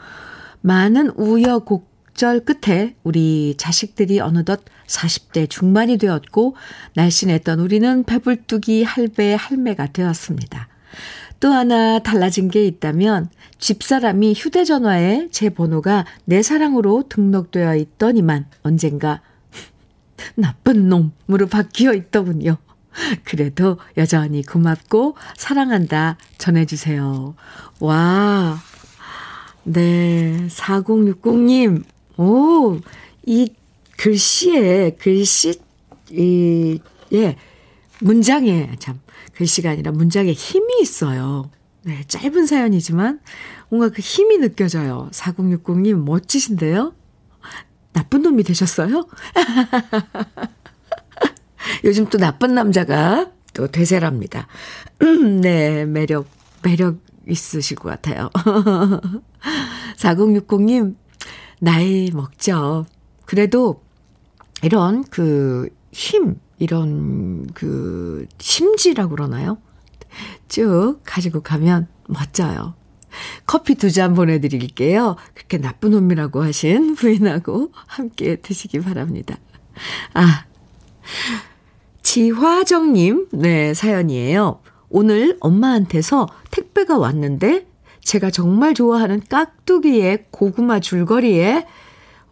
많은 0.62 1.10
우여곡절 1.16 2.44
끝에 2.44 2.96
우리 3.04 3.54
자식들이 3.56 4.20
어느덧 4.20 4.62
40대 4.86 5.48
중반이 5.48 5.98
되었고 5.98 6.56
날씬했던 6.94 7.60
우리는 7.60 8.04
배불뚝이 8.04 8.82
할배 8.82 9.34
할매가 9.34 9.92
되었습니다. 9.92 10.68
또 11.40 11.48
하나 11.52 11.98
달라진 11.98 12.48
게 12.48 12.64
있다면 12.64 13.28
집사람이 13.58 14.32
휴대전화에 14.34 15.28
제 15.30 15.50
번호가 15.50 16.06
내 16.24 16.42
사랑으로 16.42 17.04
등록되어 17.08 17.76
있더니만 17.76 18.46
언젠가 18.62 19.20
나쁜 20.36 20.88
놈으로 20.88 21.46
바뀌어 21.50 21.92
있더군요. 21.92 22.56
그래도 23.24 23.78
여전히 23.96 24.42
고맙고 24.42 25.16
사랑한다 25.36 26.16
전해주세요. 26.38 27.34
와, 27.80 28.58
네, 29.64 30.46
4060님, 30.48 31.84
오, 32.18 32.78
이 33.26 33.52
글씨에, 33.96 34.96
글씨, 35.00 35.60
이, 36.10 36.78
예, 37.12 37.36
문장에, 38.00 38.72
참, 38.78 39.00
글씨가 39.34 39.70
아니라 39.70 39.92
문장에 39.92 40.32
힘이 40.32 40.80
있어요. 40.82 41.50
네, 41.82 42.02
짧은 42.06 42.46
사연이지만 42.46 43.20
뭔가 43.68 43.88
그 43.90 44.00
힘이 44.00 44.38
느껴져요. 44.38 45.08
4060님, 45.12 46.04
멋지신데요? 46.04 46.94
나쁜 47.92 48.22
놈이 48.22 48.42
되셨어요? 48.42 49.06
요즘 51.84 52.06
또 52.06 52.18
나쁜 52.18 52.54
남자가 52.54 53.30
또 53.52 53.68
대세랍니다. 53.68 54.46
네, 55.40 55.84
매력, 55.84 56.26
매력 56.62 56.98
있으실 57.26 57.76
것 57.76 57.88
같아요. 57.88 58.30
4060님, 59.96 60.96
나이 61.60 62.10
먹죠. 62.12 62.86
그래도 63.24 63.82
이런 64.62 65.04
그 65.04 65.68
힘, 65.92 66.40
이런 66.58 67.46
그 67.54 68.26
심지라고 68.38 69.10
그러나요? 69.10 69.58
쭉 70.48 71.00
가지고 71.04 71.40
가면 71.42 71.88
멋져요. 72.08 72.74
커피 73.46 73.76
두 73.76 73.90
잔 73.90 74.14
보내드릴게요. 74.14 75.16
그렇게 75.34 75.58
나쁜 75.58 75.92
놈이라고 75.92 76.42
하신 76.42 76.94
부인하고 76.96 77.70
함께 77.86 78.36
드시기 78.36 78.80
바랍니다. 78.80 79.36
아, 80.14 80.44
지화정님, 82.14 83.26
네, 83.32 83.74
사연이에요. 83.74 84.60
오늘 84.88 85.36
엄마한테서 85.40 86.28
택배가 86.52 86.96
왔는데 86.96 87.66
제가 88.04 88.30
정말 88.30 88.72
좋아하는 88.72 89.20
깍두기에 89.28 90.26
고구마 90.30 90.78
줄거리에 90.78 91.66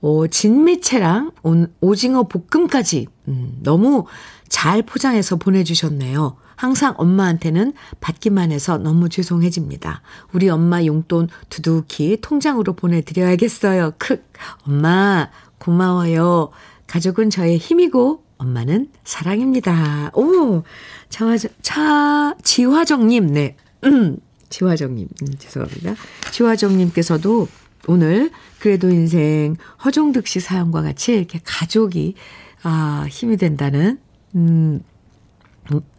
어, 0.01 0.29
진미채랑 0.29 1.33
오 1.81 1.95
징어 1.97 2.29
볶음까지 2.29 3.09
음, 3.27 3.59
너무 3.65 4.07
잘 4.49 4.83
포장해서 4.83 5.35
보내주셨네요. 5.35 6.37
항상 6.55 6.95
엄마한테는 6.97 7.73
받기만 8.01 8.53
해서 8.53 8.79
너무 8.79 9.09
죄송해집니다. 9.09 10.03
우리 10.33 10.49
엄마 10.49 10.85
용돈 10.85 11.29
두둑히 11.49 12.19
통장으로 12.21 12.75
보내드려야겠어요. 12.75 13.95
크, 13.99 14.23
엄마 14.65 15.29
고마워요. 15.59 16.51
가족은 16.87 17.31
저의 17.31 17.59
힘이고 17.59 18.23
엄마는 18.43 18.89
사랑입니다. 19.05 20.11
오, 20.15 20.63
차, 21.09 21.37
차, 21.63 22.35
지화정님, 22.43 23.33
네. 23.33 23.57
음, 23.85 24.19
지화정님, 24.49 25.09
음, 25.23 25.27
죄송합니다. 25.39 25.95
지화정님께서도 26.31 27.49
오늘 27.87 28.31
그래도 28.59 28.91
인생 28.91 29.57
허종득 29.85 30.27
씨 30.27 30.41
사연과 30.41 30.83
같이 30.83 31.15
이렇게 31.15 31.41
가족이, 31.45 32.15
아, 32.63 33.07
힘이 33.11 33.37
된다는, 33.37 33.99
음, 34.35 34.83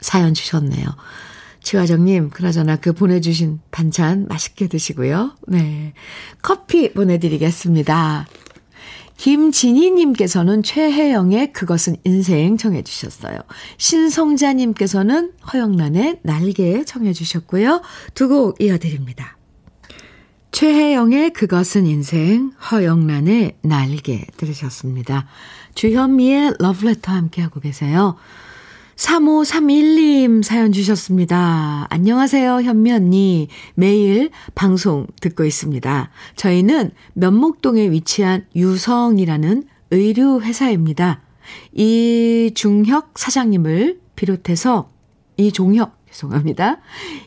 사연 0.01 0.33
주셨네요. 0.33 0.85
지화정님, 1.61 2.29
그나저나 2.29 2.75
그 2.75 2.91
보내주신 2.91 3.61
반찬 3.71 4.27
맛있게 4.27 4.67
드시고요. 4.67 5.35
네. 5.47 5.93
커피 6.41 6.91
보내드리겠습니다. 6.93 8.27
김진희님께서는 9.23 10.63
최혜영의 10.63 11.53
그것은 11.53 11.95
인생 12.03 12.57
청해주셨어요. 12.57 13.39
신성자님께서는 13.77 15.31
허영란의 15.53 16.19
날개 16.23 16.83
청해주셨고요. 16.83 17.81
두 18.15 18.27
곡 18.27 18.61
이어드립니다. 18.61 19.37
최혜영의 20.51 21.31
그것은 21.31 21.85
인생, 21.85 22.51
허영란의 22.69 23.59
날개 23.61 24.25
들으셨습니다. 24.35 25.25
주현미의 25.73 26.55
러브레터 26.59 27.13
함께하고 27.13 27.61
계세요. 27.61 28.17
3531님 28.95 30.43
사연 30.43 30.71
주셨습니다. 30.71 31.87
안녕하세요, 31.89 32.61
현미 32.61 32.91
언니. 32.91 33.47
매일 33.75 34.29
방송 34.55 35.07
듣고 35.19 35.45
있습니다. 35.45 36.09
저희는 36.35 36.91
면목동에 37.13 37.89
위치한 37.91 38.45
유성이라는 38.55 39.63
의류 39.91 40.41
회사입니다. 40.41 41.21
이중혁 41.73 43.17
사장님을 43.17 43.99
비롯해서 44.15 44.91
이종혁 45.37 46.03
죄송합니다. 46.11 46.79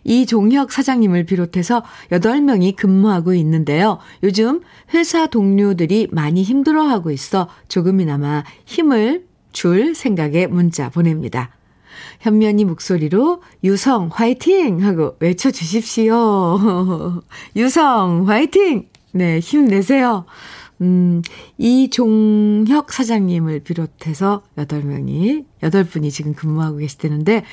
이종혁 0.04 0.70
사장님을 0.70 1.24
비롯해서 1.24 1.82
8명이 2.10 2.76
근무하고 2.76 3.34
있는데요. 3.34 3.98
요즘 4.22 4.60
회사 4.94 5.26
동료들이 5.26 6.08
많이 6.12 6.44
힘들어하고 6.44 7.10
있어 7.10 7.48
조금이나마 7.66 8.44
힘을 8.64 9.26
줄 9.52 9.94
생각에 9.94 10.46
문자 10.46 10.88
보냅니다. 10.88 11.55
현면이 12.20 12.64
목소리로 12.64 13.42
유성 13.64 14.10
화이팅 14.12 14.84
하고 14.84 15.16
외쳐주십시오. 15.20 17.22
유성 17.56 18.28
화이팅! 18.28 18.88
네, 19.12 19.38
힘내세요. 19.38 20.26
음, 20.82 21.22
이종혁 21.56 22.92
사장님을 22.92 23.60
비롯해서 23.60 24.42
8명이, 24.56 25.46
8분이 25.62 26.10
지금 26.10 26.34
근무하고 26.34 26.78
계시다는데, 26.78 27.44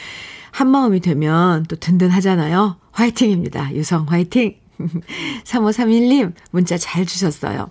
한마음이 0.52 1.00
되면 1.00 1.64
또 1.70 1.78
든든하잖아요. 1.78 2.78
화이팅입니다. 2.92 3.74
유성 3.74 4.08
화이팅! 4.10 4.56
3531님, 5.46 6.34
문자 6.52 6.78
잘 6.78 7.06
주셨어요. 7.06 7.70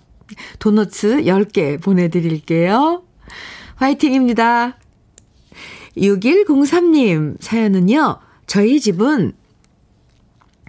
도너츠 0.59 1.23
10개 1.23 1.81
보내드릴게요. 1.81 3.03
화이팅입니다. 3.75 4.77
6103님 5.97 7.37
사연은요, 7.39 8.17
저희 8.47 8.79
집은 8.79 9.33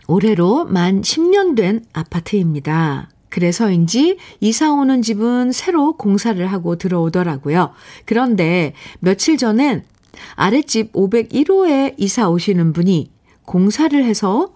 올해로 0.07 0.67
만 0.67 1.01
10년 1.01 1.57
된 1.57 1.85
아파트입니다. 1.93 3.09
그래서인지 3.31 4.19
이사 4.41 4.73
오는 4.73 5.03
집은 5.03 5.51
새로 5.51 5.97
공사를 5.97 6.47
하고 6.47 6.77
들어오더라고요. 6.77 7.73
그런데 8.05 8.75
며칠 9.01 9.37
전엔 9.37 9.85
아랫집 10.37 10.93
501호에 10.93 11.95
이사 11.97 12.29
오시는 12.29 12.73
분이 12.73 13.11
공사를 13.45 14.05
해서 14.05 14.55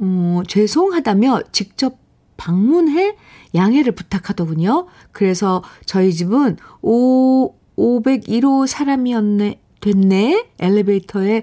음, 0.00 0.42
죄송하다며 0.48 1.42
직접 1.52 1.98
방문해 2.36 3.16
양해를 3.54 3.92
부탁하더군요. 3.92 4.86
그래서 5.12 5.62
저희 5.86 6.12
집은 6.12 6.56
5, 6.82 7.54
501호 7.76 8.66
사람이었네, 8.66 9.60
됐네. 9.80 10.46
엘리베이터에 10.58 11.42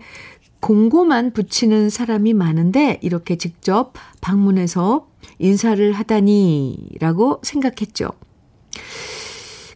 공고만 0.59 1.31
붙이는 1.33 1.89
사람이 1.89 2.33
많은데 2.33 2.99
이렇게 3.01 3.37
직접 3.37 3.93
방문해서 4.21 5.07
인사를 5.39 5.91
하다니라고 5.91 7.41
생각했죠. 7.43 8.09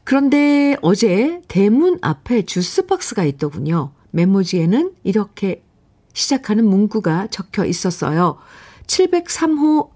그런데 0.03 0.75
어제 0.81 1.41
대문 1.47 1.99
앞에 2.01 2.43
주스박스가 2.43 3.23
있더군요. 3.25 3.91
메모지에는 4.11 4.93
이렇게 5.03 5.63
시작하는 6.13 6.65
문구가 6.65 7.27
적혀 7.27 7.65
있었어요. 7.65 8.37
703호 8.87 9.89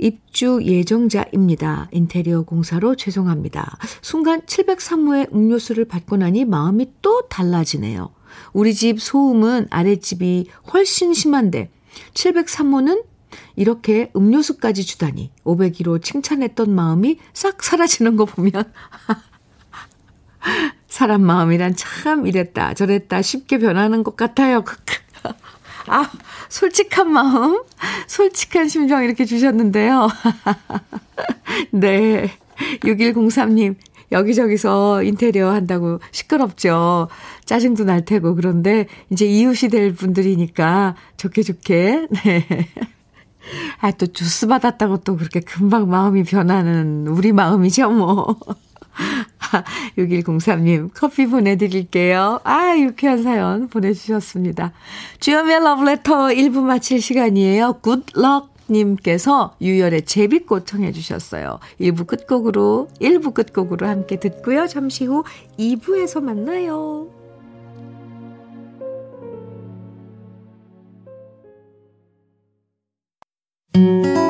입주 0.00 0.60
예정자입니다. 0.62 1.88
인테리어 1.92 2.42
공사로 2.42 2.96
죄송합니다. 2.96 3.78
순간 4.00 4.40
703호의 4.40 5.32
음료수를 5.32 5.84
받고 5.84 6.16
나니 6.16 6.44
마음이 6.44 6.90
또 7.02 7.28
달라지네요. 7.28 8.10
우리 8.52 8.74
집 8.74 9.00
소음은 9.00 9.68
아랫집이 9.70 10.48
훨씬 10.72 11.12
심한데 11.12 11.70
703호는 12.14 13.04
이렇게 13.56 14.10
음료수까지 14.16 14.84
주다니 14.84 15.30
501호 15.44 16.02
칭찬했던 16.02 16.74
마음이 16.74 17.18
싹 17.32 17.62
사라지는 17.62 18.16
거 18.16 18.24
보면 18.24 18.52
사람 20.88 21.22
마음이란 21.22 21.76
참 21.76 22.26
이랬다 22.26 22.74
저랬다 22.74 23.22
쉽게 23.22 23.58
변하는 23.58 24.02
것 24.02 24.16
같아요. 24.16 24.64
아, 25.86 26.10
솔직한 26.48 27.10
마음, 27.10 27.62
솔직한 28.06 28.68
심정 28.68 29.02
이렇게 29.04 29.24
주셨는데요. 29.24 30.08
네. 31.72 32.30
6103님, 32.80 33.76
여기저기서 34.12 35.02
인테리어 35.02 35.50
한다고 35.50 36.00
시끄럽죠. 36.10 37.08
짜증도 37.44 37.84
날 37.84 38.04
테고. 38.04 38.34
그런데 38.34 38.86
이제 39.10 39.26
이웃이 39.26 39.70
될 39.70 39.94
분들이니까 39.94 40.96
좋게 41.16 41.42
좋게. 41.42 42.06
네. 42.24 42.46
아, 43.80 43.90
또 43.92 44.06
주스 44.06 44.46
받았다고 44.46 44.98
또 44.98 45.16
그렇게 45.16 45.40
금방 45.40 45.88
마음이 45.88 46.24
변하는 46.24 47.06
우리 47.08 47.32
마음이죠, 47.32 47.90
뭐. 47.90 48.36
6103님, 49.98 50.90
커피 50.94 51.26
보내드릴게요. 51.26 52.40
아, 52.44 52.76
유쾌한 52.78 53.22
사연 53.22 53.68
보내주셨습니다. 53.68 54.72
주연의 55.20 55.60
러브레터 55.60 56.28
1부 56.28 56.62
마칠 56.62 57.00
시간이에요. 57.00 57.80
굿럭 57.82 58.50
님께서 58.70 59.56
유열의 59.60 60.06
제비꽃 60.06 60.66
청해 60.66 60.92
주셨어요. 60.92 61.58
1부 61.80 62.06
끝곡으로, 62.06 62.88
1부 63.00 63.34
끝곡으로 63.34 63.86
함께 63.86 64.20
듣고요. 64.20 64.66
잠시 64.66 65.04
후 65.06 65.24
2부에서 65.58 66.22
만나요. 66.22 67.08
혼 73.76 74.29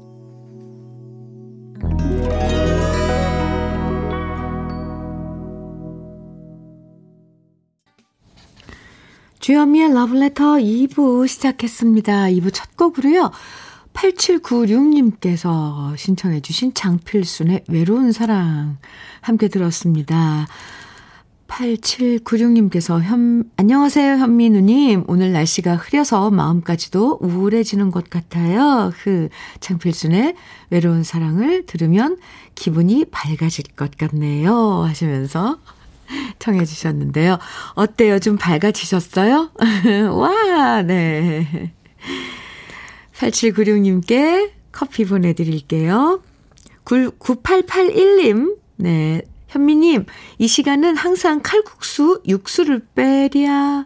주현미의 9.51 9.93
러브레터 9.93 10.59
2부 10.59 11.27
시작했습니다. 11.27 12.27
2부 12.27 12.53
첫 12.53 12.77
곡으로요. 12.77 13.31
8796님께서 13.91 15.97
신청해 15.97 16.39
주신 16.39 16.73
장필순의 16.73 17.65
외로운 17.67 18.13
사랑 18.13 18.77
함께 19.19 19.49
들었습니다. 19.49 20.47
8796님께서 21.49 23.01
현, 23.01 23.43
안녕하세요, 23.57 24.19
현민우님. 24.19 25.03
오늘 25.07 25.33
날씨가 25.33 25.75
흐려서 25.75 26.29
마음까지도 26.29 27.17
우울해지는 27.19 27.91
것 27.91 28.09
같아요. 28.09 28.93
그, 29.03 29.27
장필순의 29.59 30.35
외로운 30.69 31.03
사랑을 31.03 31.65
들으면 31.65 32.15
기분이 32.55 33.03
밝아질 33.11 33.65
것 33.75 33.97
같네요. 33.97 34.83
하시면서 34.83 35.59
청해 36.39 36.65
주셨는데요. 36.65 37.37
어때요? 37.73 38.19
좀 38.19 38.37
밝아지셨어요? 38.37 39.51
와, 40.11 40.81
네. 40.81 41.73
8796님께 43.13 44.51
커피 44.71 45.05
보내드릴게요. 45.05 46.21
9881님, 46.85 48.57
네. 48.77 49.21
현미님, 49.47 50.05
이 50.37 50.47
시간은 50.47 50.95
항상 50.95 51.41
칼국수, 51.43 52.21
육수를 52.27 52.87
빼랴. 52.95 53.85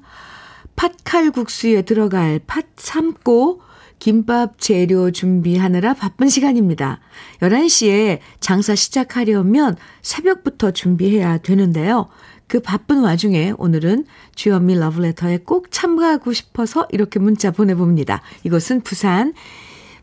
팥칼국수에 0.76 1.84
들어갈 1.84 2.40
팥 2.46 2.66
삶고 2.76 3.62
김밥 4.00 4.60
재료 4.60 5.12
준비하느라 5.12 5.94
바쁜 5.94 6.30
시간입니다. 6.30 7.00
11시에 7.42 8.20
장사 8.40 8.76
시작하려면 8.76 9.76
새벽부터 10.02 10.72
준비해야 10.72 11.40
되는데요. 11.40 12.08
그 12.48 12.60
바쁜 12.60 13.02
와중에 13.02 13.54
오늘은 13.58 14.06
주현미 14.36 14.76
러브레터에 14.76 15.40
꼭 15.40 15.72
참가하고 15.72 16.34
싶어서 16.34 16.88
이렇게 16.92 17.20
문자 17.20 17.52
보내봅니다. 17.52 18.22
이것은 18.44 18.82
부산 18.82 19.34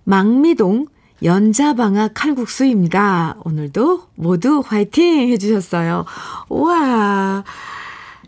망미동 0.04 0.86
연자방아 1.22 2.08
칼국수입니다. 2.08 3.36
오늘도 3.44 4.08
모두 4.16 4.62
화이팅 4.66 5.28
해주셨어요. 5.28 6.04
우와. 6.48 7.44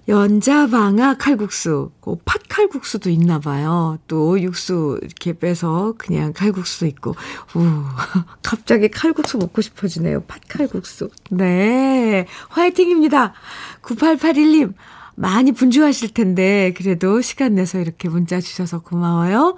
연자방아 0.06 1.16
칼국수, 1.16 1.90
그 2.00 2.16
팥칼국수도 2.24 3.08
있나 3.10 3.38
봐요. 3.38 3.98
또 4.06 4.40
육수 4.40 4.98
이렇게 5.02 5.32
빼서 5.32 5.94
그냥 5.96 6.32
칼국수 6.32 6.86
있고, 6.86 7.14
우, 7.54 7.62
갑자기 8.42 8.88
칼국수 8.88 9.38
먹고 9.38 9.62
싶어지네요. 9.62 10.24
팥칼국수. 10.24 11.08
네, 11.30 12.26
화이팅입니다. 12.50 13.32
9881님, 13.82 14.74
많이 15.16 15.52
분주하실 15.52 16.12
텐데, 16.12 16.74
그래도 16.76 17.22
시간 17.22 17.54
내서 17.54 17.78
이렇게 17.78 18.08
문자 18.08 18.40
주셔서 18.40 18.80
고마워요. 18.80 19.56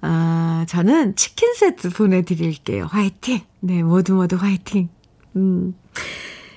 아, 0.00 0.64
저는 0.68 1.16
치킨 1.16 1.54
세트 1.54 1.90
보내 1.90 2.22
드릴게요. 2.22 2.86
화이팅! 2.90 3.40
네, 3.60 3.82
모두 3.82 4.14
모두 4.14 4.36
화이팅! 4.36 4.88
음. 5.36 5.74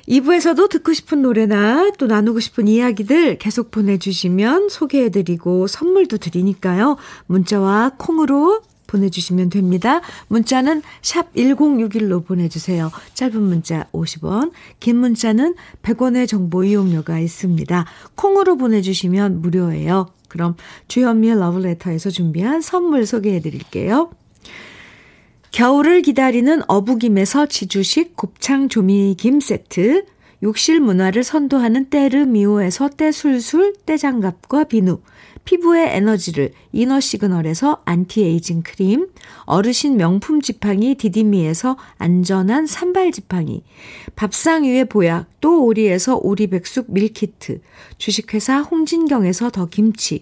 2부에서도 0.07 0.69
듣고 0.69 0.93
싶은 0.93 1.21
노래나 1.21 1.91
또 1.97 2.07
나누고 2.07 2.39
싶은 2.39 2.67
이야기들 2.67 3.37
계속 3.37 3.71
보내주시면 3.71 4.69
소개해드리고 4.69 5.67
선물도 5.67 6.17
드리니까요. 6.17 6.97
문자와 7.25 7.93
콩으로 7.97 8.61
보내주시면 8.87 9.49
됩니다. 9.49 10.01
문자는 10.27 10.83
샵 11.01 11.33
1061로 11.33 12.25
보내주세요. 12.25 12.91
짧은 13.13 13.41
문자 13.41 13.87
50원, 13.91 14.51
긴 14.79 14.97
문자는 14.97 15.55
100원의 15.81 16.27
정보 16.27 16.63
이용료가 16.63 17.19
있습니다. 17.19 17.85
콩으로 18.15 18.57
보내주시면 18.57 19.41
무료예요. 19.41 20.07
그럼 20.29 20.55
주현미의 20.87 21.39
러브레터에서 21.39 22.09
준비한 22.09 22.61
선물 22.61 23.05
소개해 23.05 23.41
드릴게요. 23.41 24.11
겨울을 25.55 26.01
기다리는 26.01 26.63
어부김에서 26.67 27.45
지주식 27.45 28.17
곱창 28.17 28.67
조미김 28.67 29.39
세트, 29.39 30.03
욕실 30.43 30.81
문화를 30.81 31.23
선도하는 31.23 31.85
때르미오에서 31.85 32.89
때술술 32.89 33.73
때장갑과 33.85 34.65
비누, 34.65 34.99
피부의 35.45 35.95
에너지를 35.95 36.51
이너 36.73 36.99
시그널에서 36.99 37.83
안티에이징 37.85 38.63
크림, 38.63 39.07
어르신 39.45 39.95
명품 39.95 40.41
지팡이 40.41 40.95
디디미에서 40.95 41.77
안전한 41.99 42.67
삼발 42.67 43.13
지팡이, 43.13 43.63
밥상 44.17 44.65
위의 44.65 44.83
보약 44.83 45.27
또 45.39 45.63
오리에서 45.63 46.17
오리백숙 46.17 46.91
meal 46.91 47.26
kit, 47.26 47.61
주식회사 47.97 48.59
홍진경에서 48.59 49.51
더 49.51 49.67
김치, 49.67 50.21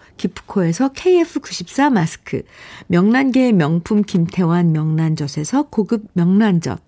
기프코에서 0.17 0.93
KF94 0.93 1.91
마스크, 1.91 2.43
명란계의 2.87 3.53
명품 3.53 4.03
김태환 4.03 4.71
명란젓에서 4.71 5.63
고급 5.69 6.05
명란젓, 6.13 6.81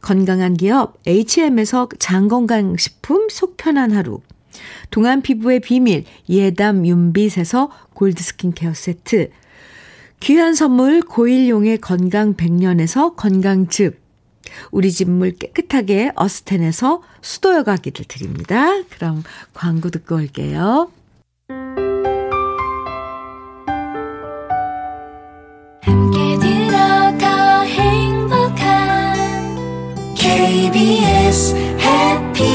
건강한 0.00 0.54
기업 0.54 0.98
H&M에서 1.06 1.88
장건강식품 1.98 3.28
속편한 3.30 3.92
하루, 3.92 4.20
동안 4.90 5.22
피부의 5.22 5.60
비밀 5.60 6.04
예담 6.28 6.86
윤빛에서 6.86 7.70
골드 7.94 8.22
스킨케어 8.22 8.74
세트, 8.74 9.30
귀한 10.20 10.54
선물 10.54 11.00
고일용의 11.00 11.78
건강 11.78 12.34
100년에서 12.34 13.14
건강즙, 13.16 14.00
우리 14.70 14.90
집물 14.90 15.32
깨끗하게 15.32 16.12
어스텐에서 16.14 17.02
수도 17.20 17.54
여과기를 17.54 18.06
드립니다. 18.06 18.82
그럼 18.90 19.22
광고 19.54 19.90
듣고 19.90 20.16
올게요. 20.16 20.90
KBS 30.48 31.54
해피 31.76 32.48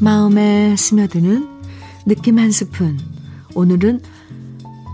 마음에 0.00 0.76
스며드는 0.76 1.48
느낌 2.06 2.38
한 2.38 2.52
스푼. 2.52 3.00
오늘은 3.56 4.00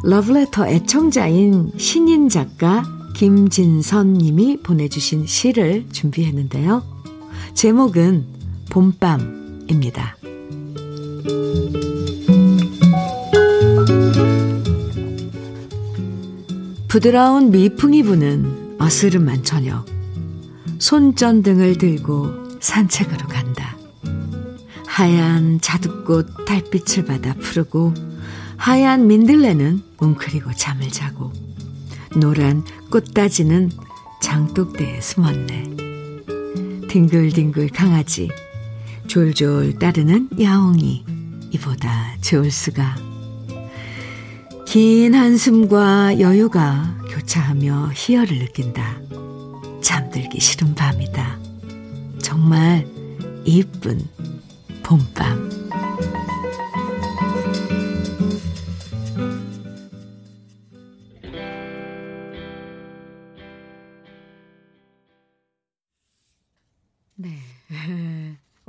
러브레터 0.02 0.66
애청자인 0.66 1.72
신인 1.76 2.28
작가 2.28 2.82
김진선 3.14 4.14
님이 4.14 4.56
보내주신 4.62 5.26
시를 5.26 5.84
준비했는데요. 5.92 6.82
제목은 7.52 8.24
봄밤입니다. 8.70 10.16
부드러운 16.88 17.50
미풍이 17.50 18.02
부는 18.02 18.76
어스름한 18.78 19.44
저녁. 19.44 19.84
손전등을 20.78 21.76
들고 21.76 22.58
산책으로 22.60 23.28
간다. 23.28 23.76
하얀 24.86 25.60
자두꽃 25.60 26.46
달빛을 26.46 27.04
받아 27.04 27.34
푸르고 27.34 28.09
하얀 28.60 29.06
민들레는 29.06 29.82
웅크리고 30.00 30.52
잠을 30.52 30.90
자고 30.90 31.32
노란 32.14 32.62
꽃다지는 32.90 33.70
장독대에 34.20 35.00
숨었네. 35.00 35.64
딩글딩글 36.90 37.70
강아지 37.70 38.28
졸졸 39.06 39.78
따르는 39.78 40.28
야옹이 40.38 41.06
이보다 41.52 42.14
좋을 42.20 42.50
수가 42.50 42.96
긴 44.66 45.14
한숨과 45.14 46.20
여유가 46.20 46.98
교차하며 47.08 47.92
희열을 47.94 48.40
느낀다. 48.40 49.00
잠들기 49.80 50.38
싫은 50.38 50.74
밤이다. 50.74 51.38
정말 52.20 52.86
이쁜 53.46 54.06
봄밤. 54.82 55.48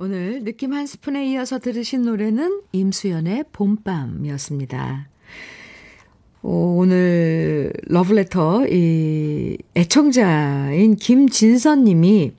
오늘 0.03 0.43
느낌 0.43 0.73
한 0.73 0.87
스푼에 0.87 1.29
이어서 1.29 1.59
들으신 1.59 2.01
노래는 2.01 2.63
임수연의 2.71 3.45
봄밤이었습니다. 3.53 5.07
오늘 6.41 7.71
러브레터 7.83 8.65
이 8.67 9.59
애청자인 9.77 10.95
김진선 10.95 11.83
님이 11.83 12.33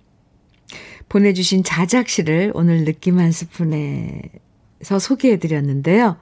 보내주신 1.08 1.62
자작시를 1.62 2.50
오늘 2.56 2.84
느낌 2.84 3.20
한 3.20 3.30
스푼에서 3.30 4.98
소개해 4.98 5.38
드렸는데요. 5.38 6.16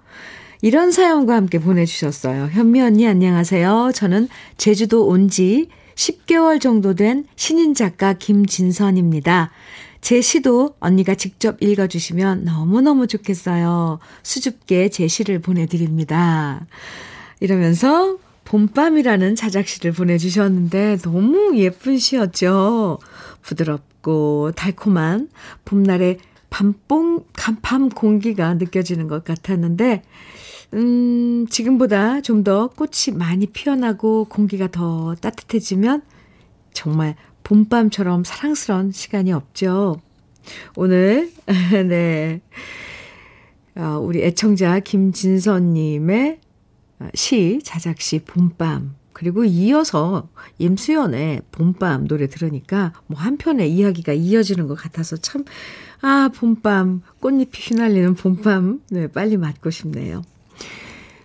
이런 0.60 0.90
사연과 0.90 1.36
함께 1.36 1.58
보내주셨어요. 1.58 2.50
현미 2.52 2.82
언니 2.82 3.06
안녕하세요. 3.06 3.92
저는 3.94 4.28
제주도 4.58 5.06
온 5.06 5.30
지 5.30 5.68
10개월 5.94 6.60
정도 6.60 6.94
된 6.94 7.26
신인 7.36 7.74
작가 7.74 8.14
김진선입니다. 8.14 9.50
제 10.00 10.20
시도 10.20 10.74
언니가 10.80 11.14
직접 11.14 11.62
읽어주시면 11.62 12.44
너무너무 12.44 13.06
좋겠어요. 13.06 13.98
수줍게 14.22 14.88
제 14.88 15.06
시를 15.08 15.40
보내드립니다. 15.40 16.66
이러면서 17.40 18.18
봄밤이라는 18.44 19.36
자작시를 19.36 19.92
보내주셨는데 19.92 20.98
너무 21.02 21.56
예쁜 21.56 21.98
시였죠. 21.98 22.98
부드럽고 23.42 24.52
달콤한 24.56 25.28
봄날의 25.64 26.18
밤뽕, 26.50 27.24
밤 27.62 27.88
공기가 27.88 28.54
느껴지는 28.54 29.06
것 29.08 29.22
같았는데, 29.24 30.02
음, 30.74 31.46
지금보다 31.48 32.20
좀 32.20 32.42
더 32.42 32.68
꽃이 32.68 33.16
많이 33.16 33.46
피어나고 33.46 34.24
공기가 34.24 34.68
더 34.68 35.14
따뜻해지면 35.14 36.02
정말 36.72 37.14
봄밤처럼 37.50 38.22
사랑스러운 38.22 38.92
시간이 38.92 39.32
없죠. 39.32 40.00
오늘, 40.76 41.32
네. 41.88 42.40
어, 43.74 43.98
우리 44.00 44.22
애청자 44.22 44.78
김진선님의 44.78 46.38
시, 47.14 47.58
자작시 47.64 48.20
봄밤, 48.20 48.94
그리고 49.12 49.44
이어서 49.44 50.28
임수연의 50.58 51.42
봄밤 51.50 52.06
노래 52.06 52.28
들으니까 52.28 52.92
뭐 53.08 53.18
한편의 53.18 53.72
이야기가 53.72 54.12
이어지는 54.12 54.68
것 54.68 54.76
같아서 54.76 55.16
참, 55.16 55.44
아, 56.02 56.30
봄밤, 56.32 57.02
꽃잎이 57.18 57.50
휘날리는 57.52 58.14
봄밤, 58.14 58.80
네, 58.90 59.08
빨리 59.08 59.36
맞고 59.36 59.70
싶네요. 59.70 60.22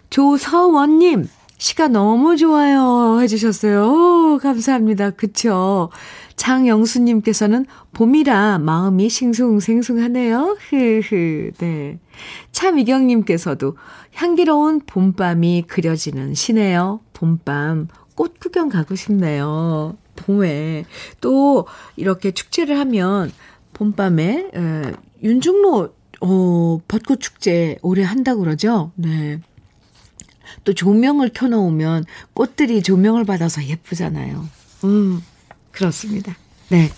조서원님, 0.09 1.27
시가 1.57 1.87
너무 1.87 2.35
좋아요. 2.37 3.19
해주셨어요. 3.21 3.85
오, 3.85 4.39
감사합니다. 4.39 5.11
그쵸. 5.11 5.89
장영수님께서는 6.35 7.65
봄이라 7.93 8.59
마음이 8.59 9.09
싱숭생숭하네요. 9.09 10.57
흐흐, 10.59 11.51
네. 11.57 11.99
차미경님께서도 12.51 13.77
향기로운 14.13 14.81
봄밤이 14.85 15.63
그려지는 15.67 16.33
시네요. 16.33 16.99
봄밤, 17.13 17.87
꽃 18.15 18.39
구경 18.39 18.67
가고 18.69 18.95
싶네요. 18.95 19.95
봄에. 20.17 20.85
또, 21.21 21.67
이렇게 21.95 22.31
축제를 22.31 22.77
하면, 22.79 23.31
봄밤에, 23.73 24.51
에, 24.53 24.93
윤중로, 25.23 25.93
어, 26.21 26.79
벚꽃 26.87 27.19
축제 27.21 27.77
올해 27.81 28.03
한다고 28.03 28.41
그러죠? 28.41 28.91
네. 28.95 29.39
또 30.63 30.73
조명을 30.73 31.29
켜놓으면 31.33 32.05
꽃들이 32.33 32.83
조명을 32.83 33.25
받아서 33.25 33.63
예쁘잖아요. 33.65 34.47
음, 34.85 35.21
그렇습니다. 35.71 36.35
네. 36.69 36.89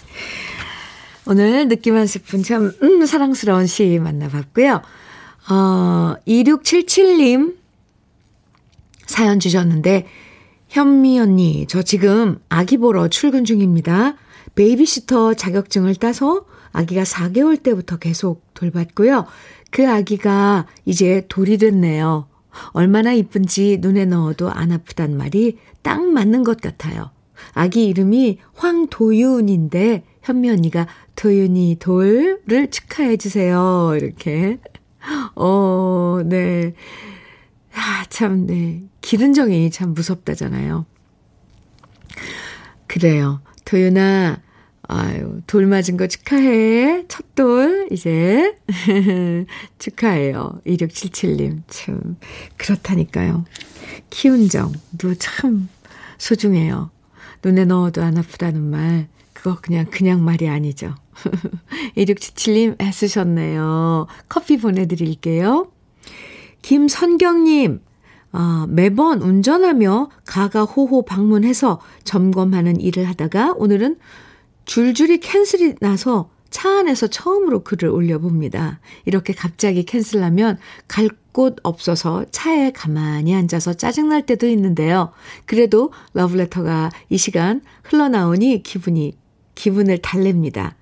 오늘 1.26 1.68
느낌 1.68 1.96
한 1.96 2.08
스푼 2.08 2.42
참, 2.44 2.72
음, 2.82 3.06
사랑스러운 3.06 3.68
시 3.68 4.00
만나봤고요. 4.00 4.82
어, 5.50 6.16
2677님 6.26 7.56
사연 9.06 9.40
주셨는데, 9.40 10.08
현미 10.70 11.20
언니, 11.20 11.66
저 11.68 11.82
지금 11.82 12.40
아기 12.50 12.78
보러 12.78 13.08
출근 13.08 13.46
중입니다. 13.46 14.16
베이비시터 14.56 15.36
자격증을 15.36 15.96
따서 15.96 16.46
아기가 16.72 17.04
4개월 17.04 17.62
때부터 17.62 17.98
계속 17.98 18.44
돌봤고요. 18.54 19.26
그 19.72 19.90
아기가 19.90 20.66
이제 20.86 21.26
돌이 21.30 21.58
됐네요. 21.58 22.28
얼마나 22.72 23.13
이쁜지 23.13 23.80
눈에 23.82 24.06
넣어도 24.06 24.50
안 24.50 24.72
아프단 24.72 25.17
말이 25.17 25.58
딱 25.82 26.04
맞는 26.04 26.43
것 26.43 26.62
같아요. 26.62 27.12
아기 27.54 27.86
이름이 27.86 28.39
황도윤인데 28.56 30.04
현미 30.22 30.50
언니가 30.50 30.88
도윤이 31.15 31.78
돌을 31.80 32.70
축하해 32.70 33.17
주세요. 33.17 33.93
이렇게. 33.96 34.60
어, 35.36 36.20
네. 36.26 36.74
아, 37.74 38.06
참, 38.10 38.46
네. 38.46 38.84
기른정이 39.02 39.70
참 39.72 39.93
무섭다잖아요. 39.93 40.86
그래요. 42.88 43.41
도윤아, 43.65 44.41
아유, 44.88 45.41
돌 45.47 45.65
맞은 45.65 45.97
거 45.97 46.08
축하해. 46.08 47.06
첫 47.10 47.36
돌, 47.36 47.88
이제. 47.91 48.58
축하해요. 49.80 50.62
2677님. 50.65 51.62
참, 51.67 52.15
그렇다니까요. 52.56 53.43
키운 54.10 54.47
정도 54.47 55.13
참 55.19 55.67
소중해요. 56.17 56.89
눈에 57.43 57.65
넣어도 57.65 58.02
안 58.02 58.17
아프다는 58.17 58.62
말. 58.62 59.08
그거 59.34 59.58
그냥, 59.62 59.86
그냥 59.91 60.23
말이 60.23 60.47
아니죠. 60.47 60.95
2677님 61.97 62.82
애쓰셨네요. 62.82 64.08
커피 64.30 64.58
보내드릴게요. 64.58 65.69
김선경님, 66.62 67.82
어, 68.34 68.65
매번 68.67 69.21
운전하며 69.21 70.10
가가호호 70.26 71.04
방문해서 71.04 71.82
점검하는 72.04 72.80
일을 72.80 73.08
하다가 73.08 73.54
오늘은 73.58 73.97
줄줄이 74.67 75.19
캔슬이 75.19 75.75
나서 75.82 76.30
차 76.49 76.80
안에서 76.80 77.08
처음으로 77.08 77.63
글을 77.63 77.89
올려봅니다. 77.89 78.80
이렇게 79.06 79.34
갑자기 79.34 79.84
캔슬하면 79.84 80.60
갈 80.88 81.10
곳 81.38 81.58
없어서 81.62 82.25
차에 82.32 82.71
가만히 82.71 83.36
앉아서 83.36 83.75
짜증날 83.75 84.25
때도 84.25 84.47
있는데요. 84.47 85.12
그래도 85.45 85.93
러브레터가 86.15 86.89
이 87.10 87.17
시간 87.19 87.62
흘러나오니 87.84 88.63
기분이, 88.63 89.15
기분을 89.53 89.99
달랩니다. 89.99 90.73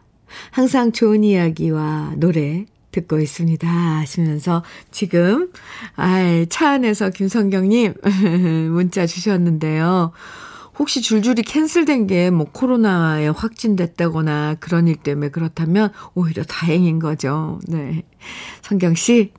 항상 0.52 0.94
좋은 0.94 1.26
이야기와 1.26 2.14
노래 2.16 2.68
듣고 2.94 3.20
있습니다. 3.20 3.68
하시면서 3.68 4.64
지금, 4.92 5.52
아이, 5.98 6.48
차 6.48 6.70
안에서 6.70 7.10
김성경님 7.10 7.96
문자 8.72 9.06
주셨는데요. 9.06 10.14
혹시 10.78 11.02
줄줄이 11.02 11.42
캔슬된 11.42 12.08
게 12.08 12.30
뭐 12.32 12.46
코로나에 12.52 13.28
확진됐다거나 13.30 14.56
그런 14.60 14.88
일 14.88 14.96
때문에 14.98 15.30
그렇다면 15.30 15.92
오히려 16.14 16.44
다행인 16.44 17.00
거죠. 17.00 17.60
네. 17.68 18.04
성경 18.62 18.94
씨, 18.96 19.32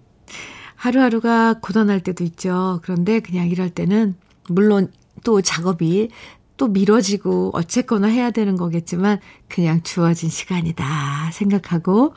하루하루가 0.77 1.55
고단할 1.61 2.01
때도 2.01 2.25
있죠. 2.25 2.81
그런데 2.83 3.21
그냥 3.21 3.49
이럴 3.49 3.71
때는 3.71 4.15
물론 4.49 4.91
또 5.25 5.41
작업이 5.43 6.09
또 6.57 6.69
미뤄지고 6.69 7.51
어쨌거나 7.55 8.07
해야 8.07 8.31
되는 8.31 8.57
거겠지만 8.57 9.19
그냥 9.49 9.83
주어진 9.83 10.31
시간이다 10.31 11.31
생각하고 11.33 12.15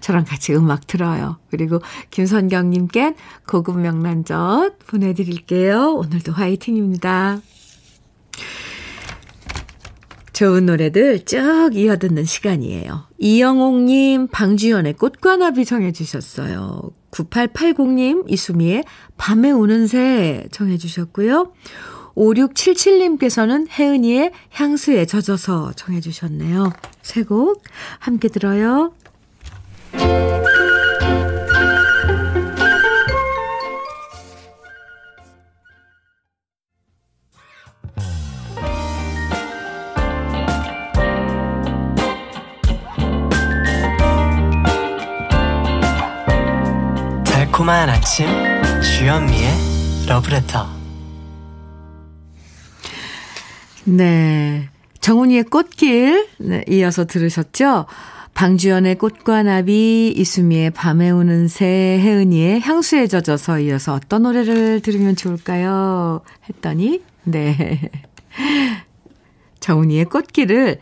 저랑 0.00 0.24
같이 0.24 0.54
음악 0.54 0.86
들어요. 0.86 1.38
그리고 1.50 1.80
김선경님께 2.10 3.14
고급 3.46 3.78
명란젓 3.78 4.78
보내드릴게요. 4.86 5.94
오늘도 5.94 6.32
화이팅입니다. 6.32 7.40
좋은 10.32 10.66
노래들 10.66 11.24
쭉 11.24 11.70
이어 11.74 11.96
듣는 11.98 12.24
시간이에요. 12.24 13.06
이영옥님, 13.18 14.28
방주연의 14.28 14.94
꽃과 14.94 15.36
나비 15.36 15.64
정해주셨어요. 15.64 16.90
9880님, 17.10 18.24
이수미의 18.30 18.84
밤에 19.18 19.50
우는 19.50 19.86
새 19.86 20.46
정해주셨고요. 20.50 21.52
5677님께서는 22.16 23.68
혜은이의 23.70 24.32
향수에 24.50 25.06
젖어서 25.06 25.72
정해주셨네요. 25.76 26.72
세 27.02 27.22
곡 27.24 27.62
함께 27.98 28.28
들어요. 28.28 28.92
달콤한 47.62 47.88
아침 47.88 48.26
주현미의 48.82 49.48
러브레터 50.08 50.66
네. 53.84 54.68
정훈이의 55.00 55.44
꽃길 55.44 56.26
네, 56.38 56.64
이어서 56.68 57.04
들으셨죠? 57.04 57.86
방주연의 58.34 58.96
꽃과 58.96 59.44
나비, 59.44 60.12
이수미의 60.16 60.70
밤에 60.70 61.10
우는 61.10 61.46
새, 61.46 62.00
혜은이의 62.02 62.62
향수에 62.62 63.06
젖어서 63.06 63.60
이어서 63.60 63.94
어떤 63.94 64.24
노래를 64.24 64.80
들으면 64.80 65.14
좋을까요? 65.14 66.22
했더니, 66.48 67.02
네. 67.22 67.90
정훈이의 69.60 70.06
꽃길을 70.06 70.80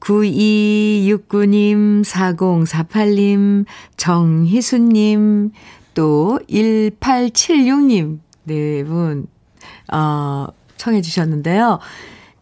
9269님, 0.00 2.04
4048님, 2.04 3.66
정희수님, 3.96 5.50
또 5.94 6.38
1876님, 6.48 8.20
네 8.44 8.84
분, 8.84 9.26
어, 9.92 10.48
청해 10.76 11.02
주셨는데요. 11.02 11.78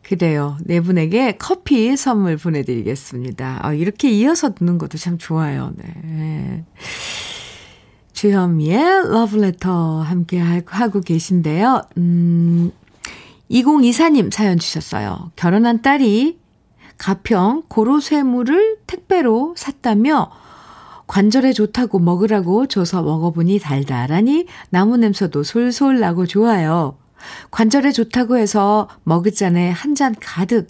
그래요. 0.03 0.59
네 0.65 0.81
분에게 0.81 1.37
커피 1.38 1.97
선물 1.97 2.37
보내드리겠습니다. 2.37 3.61
아, 3.62 3.73
이렇게 3.73 4.11
이어서 4.11 4.53
듣는 4.55 4.77
것도 4.79 4.99
참 4.99 5.17
좋아요. 5.17 5.73
네. 5.77 6.65
주현미의 8.12 9.11
러브레터 9.11 10.03
함께 10.03 10.38
하고 10.67 11.01
계신데요. 11.01 11.83
음, 11.97 12.73
2024님 13.51 14.33
사연 14.33 14.59
주셨어요. 14.59 15.31
결혼한 15.37 15.83
딸이 15.83 16.38
가평 16.99 17.65
고로쇠물을 17.69 18.79
택배로 18.87 19.55
샀다며 19.57 20.31
관절에 21.07 21.53
좋다고 21.53 21.99
먹으라고 21.99 22.67
줘서 22.67 23.03
먹어보니 23.03 23.59
달달하니 23.59 24.47
나무 24.71 24.97
냄새도 24.97 25.43
솔솔 25.43 26.01
나고 26.01 26.27
좋아요. 26.27 26.97
관절에 27.51 27.93
좋다고 27.93 28.37
해서 28.37 28.88
머그잔에 29.05 29.71
한 29.71 29.95
잔 29.95 30.15
가득 30.21 30.69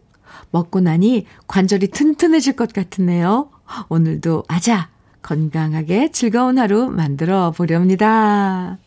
먹고 0.51 0.81
나니 0.81 1.27
관절이 1.47 1.89
튼튼해질 1.89 2.57
것 2.57 2.73
같으네요. 2.73 3.51
오늘도 3.89 4.45
아자 4.49 4.89
건강하게 5.23 6.11
즐거운 6.11 6.59
하루 6.59 6.91
만들어 6.91 7.53
보렵니다. 7.53 8.79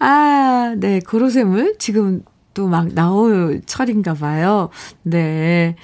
아, 0.00 0.74
네, 0.76 1.00
고로쇠물 1.00 1.76
지금 1.78 2.22
또 2.54 2.68
막 2.68 2.92
나올 2.94 3.62
철인가 3.66 4.14
봐요. 4.14 4.68
네. 5.02 5.76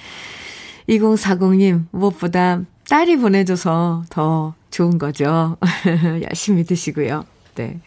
2040님, 0.89 1.85
무엇보다 1.91 2.61
딸이 2.89 3.17
보내줘서 3.17 4.03
더 4.09 4.53
좋은 4.71 4.97
거죠. 4.97 5.57
열심히 6.29 6.63
드시고요. 6.63 7.25
네. 7.55 7.79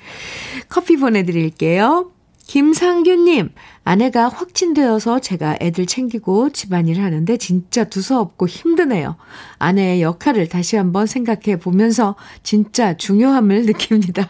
커피 0.68 0.96
보내드릴게요. 0.96 2.12
김상규님, 2.46 3.50
아내가 3.84 4.28
확진되어서 4.28 5.18
제가 5.20 5.56
애들 5.60 5.86
챙기고 5.86 6.50
집안일 6.50 7.00
하는데 7.00 7.36
진짜 7.38 7.84
두서없고 7.84 8.46
힘드네요. 8.46 9.16
아내의 9.58 10.02
역할을 10.02 10.48
다시 10.48 10.76
한번 10.76 11.06
생각해 11.06 11.58
보면서 11.58 12.16
진짜 12.42 12.96
중요함을 12.96 13.62
느낍니다. 13.66 14.28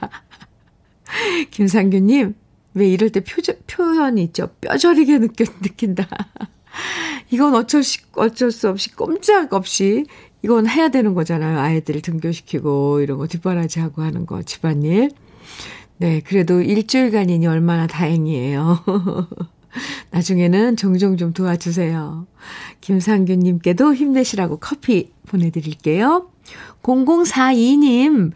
김상규님, 1.50 2.34
왜 2.74 2.88
이럴 2.88 3.10
때 3.10 3.20
표, 3.20 3.42
표현이 3.66 4.22
있죠? 4.24 4.48
뼈저리게 4.60 5.18
느껴, 5.18 5.44
느낀다. 5.60 6.06
이건 7.30 7.54
어쩔, 7.54 7.82
수, 7.82 7.98
어쩔 8.14 8.50
수 8.50 8.68
없이 8.68 8.94
꼼짝없이 8.94 10.06
이건 10.44 10.68
해야 10.68 10.90
되는 10.90 11.14
거잖아요. 11.14 11.58
아이들 11.58 12.02
등교시키고 12.02 13.00
이런 13.00 13.16
거 13.16 13.26
뒷바라지하고 13.26 14.02
하는 14.02 14.26
거 14.26 14.42
집안일. 14.42 15.10
네, 15.96 16.20
그래도 16.20 16.60
일주일간이니 16.60 17.46
얼마나 17.46 17.86
다행이에요. 17.86 18.84
나중에는 20.12 20.76
종종 20.76 21.16
좀 21.16 21.32
도와주세요. 21.32 22.26
김상균님께도 22.82 23.94
힘내시라고 23.94 24.58
커피 24.58 25.12
보내드릴게요. 25.28 26.28
0042님, 26.82 28.32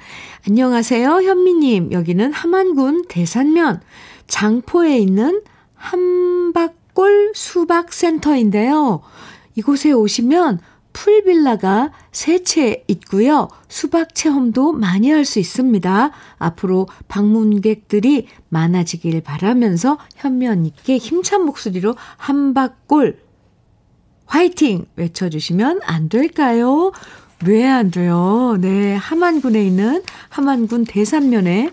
안녕하세요, 0.49 1.11
현미님. 1.11 1.93
여기는 1.93 2.33
함안군 2.33 3.05
대산면 3.09 3.83
장포에 4.29 4.97
있는 4.97 5.43
한박골 5.75 7.33
수박센터인데요. 7.35 9.03
이곳에 9.57 9.93
오시면 9.93 10.61
풀빌라가 11.03 11.93
세 12.11 12.43
채 12.43 12.83
있고요. 12.89 13.49
수박 13.69 14.15
체험도 14.17 14.73
많이 14.73 15.11
할 15.11 15.25
수 15.25 15.39
있습니다. 15.39 16.11
앞으로 16.39 16.89
방문객들이 17.07 18.27
많아지길 18.49 19.21
바라면서 19.23 19.99
현미 20.17 20.49
언니께 20.49 20.97
힘찬 20.97 21.43
목소리로 21.45 21.95
한박골 22.17 23.21
화이팅 24.27 24.87
외쳐주시면 24.97 25.81
안 25.85 26.09
될까요? 26.09 26.93
왜 27.47 27.65
안 27.65 27.91
돼요? 27.93 28.57
네, 28.61 28.95
함안군에 28.97 29.65
있는 29.65 30.03
함안군 30.31 30.85
대산면에 30.85 31.71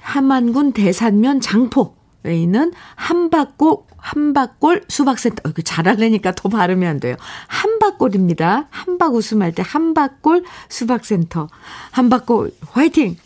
함안군 0.00 0.72
대산면 0.72 1.40
장포 1.40 1.94
에 2.26 2.36
있는 2.36 2.72
한박골 2.96 3.76
한박골 3.96 4.84
수박센터. 4.88 5.48
어, 5.48 5.52
그 5.54 5.62
잘하려니까 5.62 6.32
더 6.32 6.48
발음이 6.48 6.86
안 6.86 7.00
돼요. 7.00 7.16
한박골입니다. 7.46 8.68
한박 8.70 9.14
웃음할 9.14 9.54
때 9.54 9.62
한박골 9.66 10.44
수박센터. 10.68 11.48
한박골 11.90 12.52
화이팅! 12.70 13.16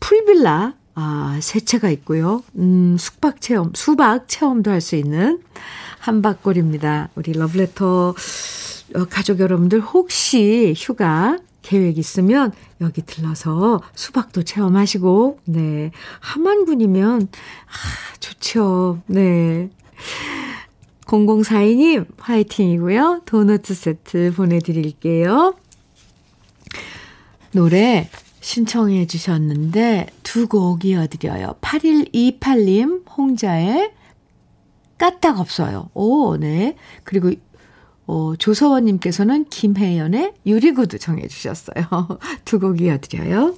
풀빌라. 0.00 0.74
아, 0.96 1.38
세 1.42 1.60
채가 1.60 1.90
있고요. 1.90 2.42
음, 2.56 2.96
숙박 2.98 3.40
체험, 3.40 3.72
수박 3.74 4.28
체험도 4.28 4.70
할 4.70 4.80
수 4.80 4.96
있는 4.96 5.40
한박골입니다. 5.98 7.08
우리 7.14 7.32
러브레터 7.32 8.14
어, 8.94 9.04
가족 9.10 9.40
여러분들 9.40 9.80
혹시 9.80 10.74
휴가 10.76 11.38
계획 11.64 11.96
있으면 11.98 12.52
여기 12.82 13.02
들러서 13.02 13.80
수박도 13.94 14.42
체험하시고, 14.42 15.40
네. 15.46 15.90
함안군이면, 16.20 17.22
아, 17.22 18.16
좋죠. 18.20 19.00
네. 19.06 19.70
0042님, 21.06 22.06
화이팅이고요. 22.18 23.22
도너츠 23.24 23.74
세트 23.74 24.34
보내드릴게요. 24.36 25.54
노래 27.52 28.10
신청해 28.40 29.06
주셨는데, 29.06 30.08
두 30.22 30.46
곡 30.46 30.84
이어드려요. 30.84 31.56
8128님, 31.62 33.08
홍자의 33.16 33.90
까딱 34.98 35.40
없어요. 35.40 35.88
오, 35.94 36.36
네. 36.36 36.76
그리고 37.04 37.32
어, 38.06 38.34
조서원님께서는 38.36 39.46
김혜연의 39.48 40.34
유리구두 40.46 40.98
정해 40.98 41.26
주셨어요. 41.28 41.84
두 42.44 42.58
곡 42.58 42.80
이어드려요. 42.80 43.54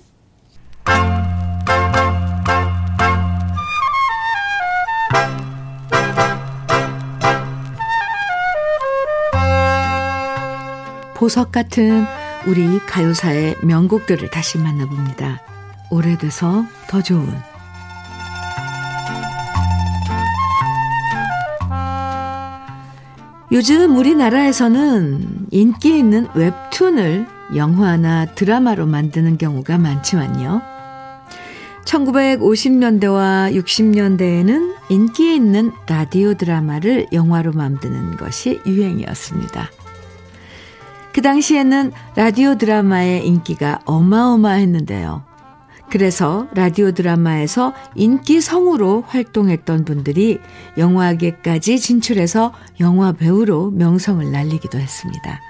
보석 11.15 11.51
같은 11.51 12.05
우리 12.47 12.79
가요사의 12.81 13.57
명곡들을 13.63 14.31
다시 14.31 14.59
만나봅니다. 14.59 15.41
오래돼서 15.91 16.65
더 16.89 17.03
좋은 17.03 17.27
요즘 23.53 23.97
우리나라에서는 23.97 25.47
인기 25.53 25.97
있는 25.97 26.27
웹툰을 26.35 27.27
영화나 27.55 28.27
드라마로 28.27 28.87
만드는 28.87 29.39
경우가 29.39 29.79
많지만요. 29.79 30.63
1950년대와 31.85 33.55
60년대에는 33.55 34.75
인기 34.89 35.37
있는 35.37 35.71
라디오 35.89 36.35
드라마를 36.35 37.07
영화로 37.13 37.53
만드는 37.53 38.17
것이 38.17 38.61
유행이었습니다. 38.67 39.71
그 41.13 41.23
당시에는 41.23 41.93
라디오 42.17 42.57
드라마의 42.57 43.27
인기가 43.27 43.79
어마어마했는데요. 43.85 45.36
그래서 45.91 46.49
라디오 46.53 46.93
드라마에서 46.93 47.73
인기 47.95 48.41
성우로 48.41 49.05
활동했던 49.07 49.85
분들이 49.85 50.41
영화계까지 50.77 51.79
진출해서 51.79 52.53
영화 52.81 53.13
배우로 53.13 53.71
명성을 53.71 54.31
날리기도 54.31 54.79
했습니다. 54.79 55.41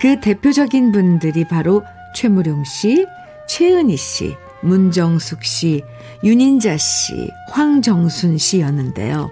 그 0.00 0.20
대표적인 0.20 0.92
분들이 0.92 1.46
바로 1.46 1.82
최무룡 2.14 2.64
씨, 2.64 3.06
최은희 3.48 3.96
씨, 3.96 4.36
문정숙 4.62 5.44
씨, 5.44 5.82
윤인자 6.22 6.76
씨, 6.76 7.28
황정순 7.50 8.38
씨였는데요. 8.38 9.30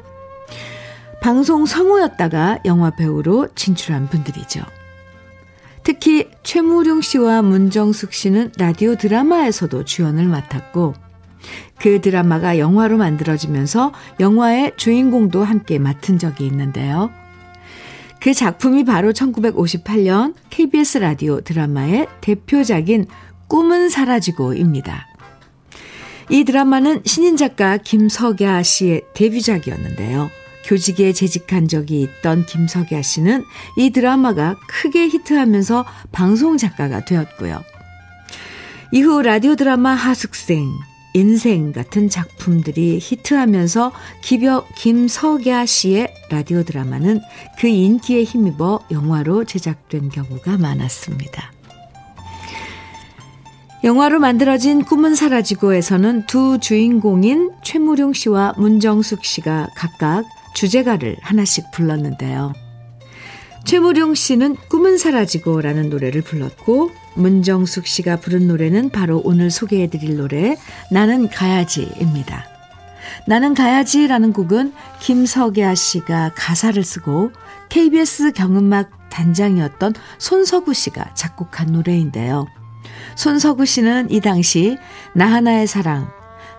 방송 1.20 1.66
성우였다가 1.66 2.58
영화 2.64 2.90
배우로 2.90 3.48
진출한 3.54 4.08
분들이죠. 4.08 4.62
특히 5.84 6.28
최무룡 6.42 7.00
씨와 7.00 7.42
문정숙 7.42 8.12
씨는 8.12 8.52
라디오 8.58 8.94
드라마에서도 8.94 9.84
주연을 9.84 10.26
맡았고 10.26 10.94
그 11.78 12.00
드라마가 12.00 12.58
영화로 12.58 12.96
만들어지면서 12.96 13.92
영화의 14.20 14.72
주인공도 14.76 15.42
함께 15.42 15.78
맡은 15.78 16.18
적이 16.18 16.46
있는데요. 16.46 17.10
그 18.20 18.32
작품이 18.32 18.84
바로 18.84 19.12
1958년 19.12 20.34
KBS 20.50 20.98
라디오 20.98 21.40
드라마의 21.40 22.06
대표작인 22.20 23.06
꿈은 23.48 23.88
사라지고입니다. 23.88 25.08
이 26.30 26.44
드라마는 26.44 27.02
신인 27.04 27.36
작가 27.36 27.76
김석야 27.76 28.62
씨의 28.62 29.02
데뷔작이었는데요. 29.14 30.30
교직에 30.64 31.12
재직한 31.12 31.68
적이 31.68 32.02
있던 32.02 32.46
김석야 32.46 33.02
씨는 33.02 33.44
이 33.76 33.90
드라마가 33.90 34.56
크게 34.66 35.08
히트하면서 35.08 35.84
방송 36.12 36.56
작가가 36.56 37.04
되었고요. 37.04 37.62
이후 38.92 39.22
라디오 39.22 39.56
드라마 39.56 39.94
하숙생, 39.94 40.70
인생 41.14 41.72
같은 41.72 42.08
작품들이 42.08 42.98
히트하면서 43.00 43.92
기벼 44.22 44.66
김석야 44.76 45.66
씨의 45.66 46.12
라디오 46.30 46.62
드라마는 46.62 47.20
그 47.58 47.68
인기에 47.68 48.24
힘입어 48.24 48.80
영화로 48.90 49.44
제작된 49.44 50.10
경우가 50.10 50.58
많았습니다. 50.58 51.52
영화로 53.84 54.20
만들어진 54.20 54.84
꿈은 54.84 55.16
사라지고에서는 55.16 56.26
두 56.26 56.58
주인공인 56.60 57.50
최무룡 57.64 58.12
씨와 58.12 58.54
문정숙 58.56 59.24
씨가 59.24 59.70
각각 59.74 60.24
주제가를 60.54 61.16
하나씩 61.20 61.70
불렀는데요. 61.72 62.52
최무룡 63.64 64.14
씨는 64.14 64.56
꿈은 64.68 64.98
사라지고 64.98 65.60
라는 65.60 65.88
노래를 65.88 66.22
불렀고 66.22 66.90
문정숙 67.14 67.86
씨가 67.86 68.16
부른 68.16 68.48
노래는 68.48 68.90
바로 68.90 69.20
오늘 69.24 69.50
소개해 69.50 69.88
드릴 69.88 70.16
노래 70.16 70.56
나는 70.90 71.28
가야지입니다. 71.28 72.46
나는 73.26 73.54
가야지라는 73.54 74.32
곡은 74.32 74.72
김석야 75.00 75.74
씨가 75.74 76.32
가사를 76.34 76.82
쓰고 76.82 77.30
KBS 77.68 78.32
경음악 78.32 79.10
단장이었던 79.10 79.94
손석우 80.18 80.74
씨가 80.74 81.14
작곡한 81.14 81.68
노래인데요. 81.68 82.46
손석우 83.14 83.66
씨는 83.66 84.10
이 84.10 84.20
당시 84.20 84.76
나 85.14 85.26
하나의 85.26 85.66
사랑, 85.66 86.10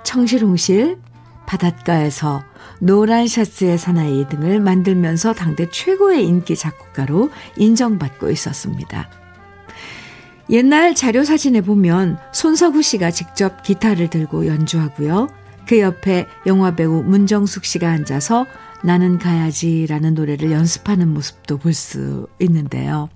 청실홍실, 0.04 1.00
바닷가에서 1.46 2.44
노란 2.80 3.28
셔츠의 3.28 3.78
사나이 3.78 4.28
등을 4.30 4.60
만들면서 4.60 5.34
당대 5.34 5.70
최고의 5.70 6.26
인기 6.26 6.56
작곡가로 6.56 7.32
인정받고 7.58 8.30
있었습니다. 8.32 9.10
옛날 10.50 10.94
자료 10.94 11.24
사진에 11.24 11.62
보면 11.62 12.18
손석우 12.34 12.82
씨가 12.82 13.12
직접 13.12 13.64
기타를 13.64 14.10
들고 14.10 14.48
연주하고요. 14.48 15.30
그 15.68 15.80
옆에 15.80 16.28
영화배우 16.46 17.04
문정숙 17.04 17.64
씨가 17.64 17.90
앉아서 17.90 18.46
나는 18.84 19.18
가야지라는 19.18 20.14
노래를 20.14 20.52
연습하는 20.52 21.08
모습도 21.14 21.58
볼 21.58 21.74
수 21.74 22.28
있는데요. 22.40 23.10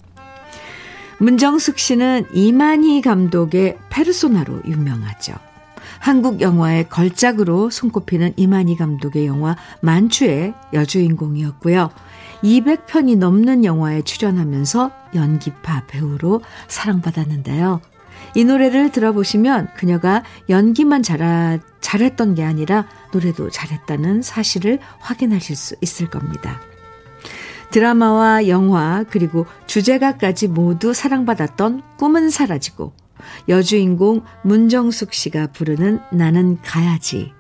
문정숙 1.20 1.78
씨는 1.80 2.28
이만희 2.32 3.02
감독의 3.02 3.78
페르소나로 3.90 4.62
유명하죠. 4.66 5.34
한국 6.00 6.42
영화의 6.42 6.90
걸작으로 6.90 7.70
손꼽히는 7.70 8.34
이만희 8.36 8.76
감독의 8.76 9.26
영화 9.26 9.56
만추의 9.82 10.54
여주인공이었고요. 10.74 11.90
200편이 12.44 13.18
넘는 13.18 13.66
영화에 13.66 14.04
출연하면서 14.04 14.92
연기파 15.16 15.86
배우로 15.88 16.42
사랑받았는데요. 16.68 17.82
이 18.36 18.44
노래를 18.44 18.92
들어보시면 18.92 19.70
그녀가 19.76 20.24
연기만 20.50 21.02
잘하, 21.02 21.60
잘했던 21.82 22.36
게 22.36 22.44
아니라 22.44 22.88
노래도 23.12 23.50
잘했다는 23.50 24.22
사실을 24.22 24.80
확인하실 25.00 25.56
수 25.56 25.76
있을 25.82 26.10
겁니다. 26.10 26.60
드라마와 27.72 28.48
영화 28.48 29.04
그리고 29.10 29.46
주제가까지 29.66 30.48
모두 30.48 30.94
사랑받았던 30.94 31.82
꿈은 31.98 32.30
사라지고 32.30 32.94
여주인공 33.50 34.24
문정숙 34.44 35.14
씨가 35.14 35.48
부르는 35.48 36.00
나는 36.12 36.62
가야지. 36.62 37.34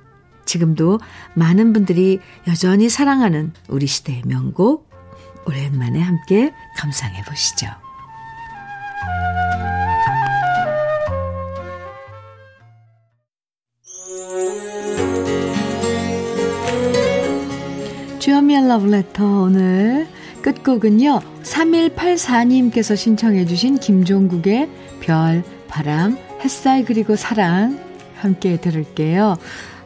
지금도 0.46 1.00
많은 1.36 1.74
분들이 1.74 2.20
여전히 2.48 2.90
사랑하는 2.90 3.54
우리 3.68 3.86
시대의 3.86 4.24
명곡. 4.26 4.88
오랜만에 5.46 6.02
함께 6.02 6.54
감상해 6.78 7.22
보시죠. 7.24 7.68
주현미의 18.20 18.68
러브레터 18.68 19.26
오늘 19.26 20.08
끝곡은요. 20.42 21.22
3184님께서 21.44 22.96
신청해 22.98 23.46
주신 23.46 23.78
김종국의 23.78 24.70
별 25.00 25.44
바람, 25.68 26.18
햇살 26.42 26.86
그리고 26.86 27.16
사랑 27.16 27.80
함께 28.16 28.60
들을게요. 28.60 29.38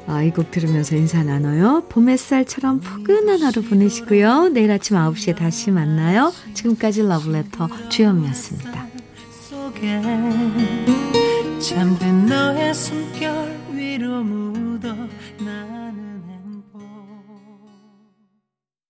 아, 0.07 0.23
이 0.23 0.31
곡 0.31 0.51
들으면서 0.51 0.95
인사 0.95 1.23
나눠요. 1.23 1.83
봄 1.89 2.09
햇살처럼 2.09 2.79
포근한 2.81 3.41
하루 3.43 3.61
보내시고요. 3.61 4.49
내일 4.49 4.71
아침 4.71 4.97
9시에 4.97 5.35
다시 5.35 5.71
만나요. 5.71 6.33
지금까지 6.53 7.03
러브레터 7.03 7.69
주현미였습니다. 7.89 8.87
잠든 11.59 12.25
너의 12.25 12.73
숨결 12.73 13.59
위로 13.73 14.23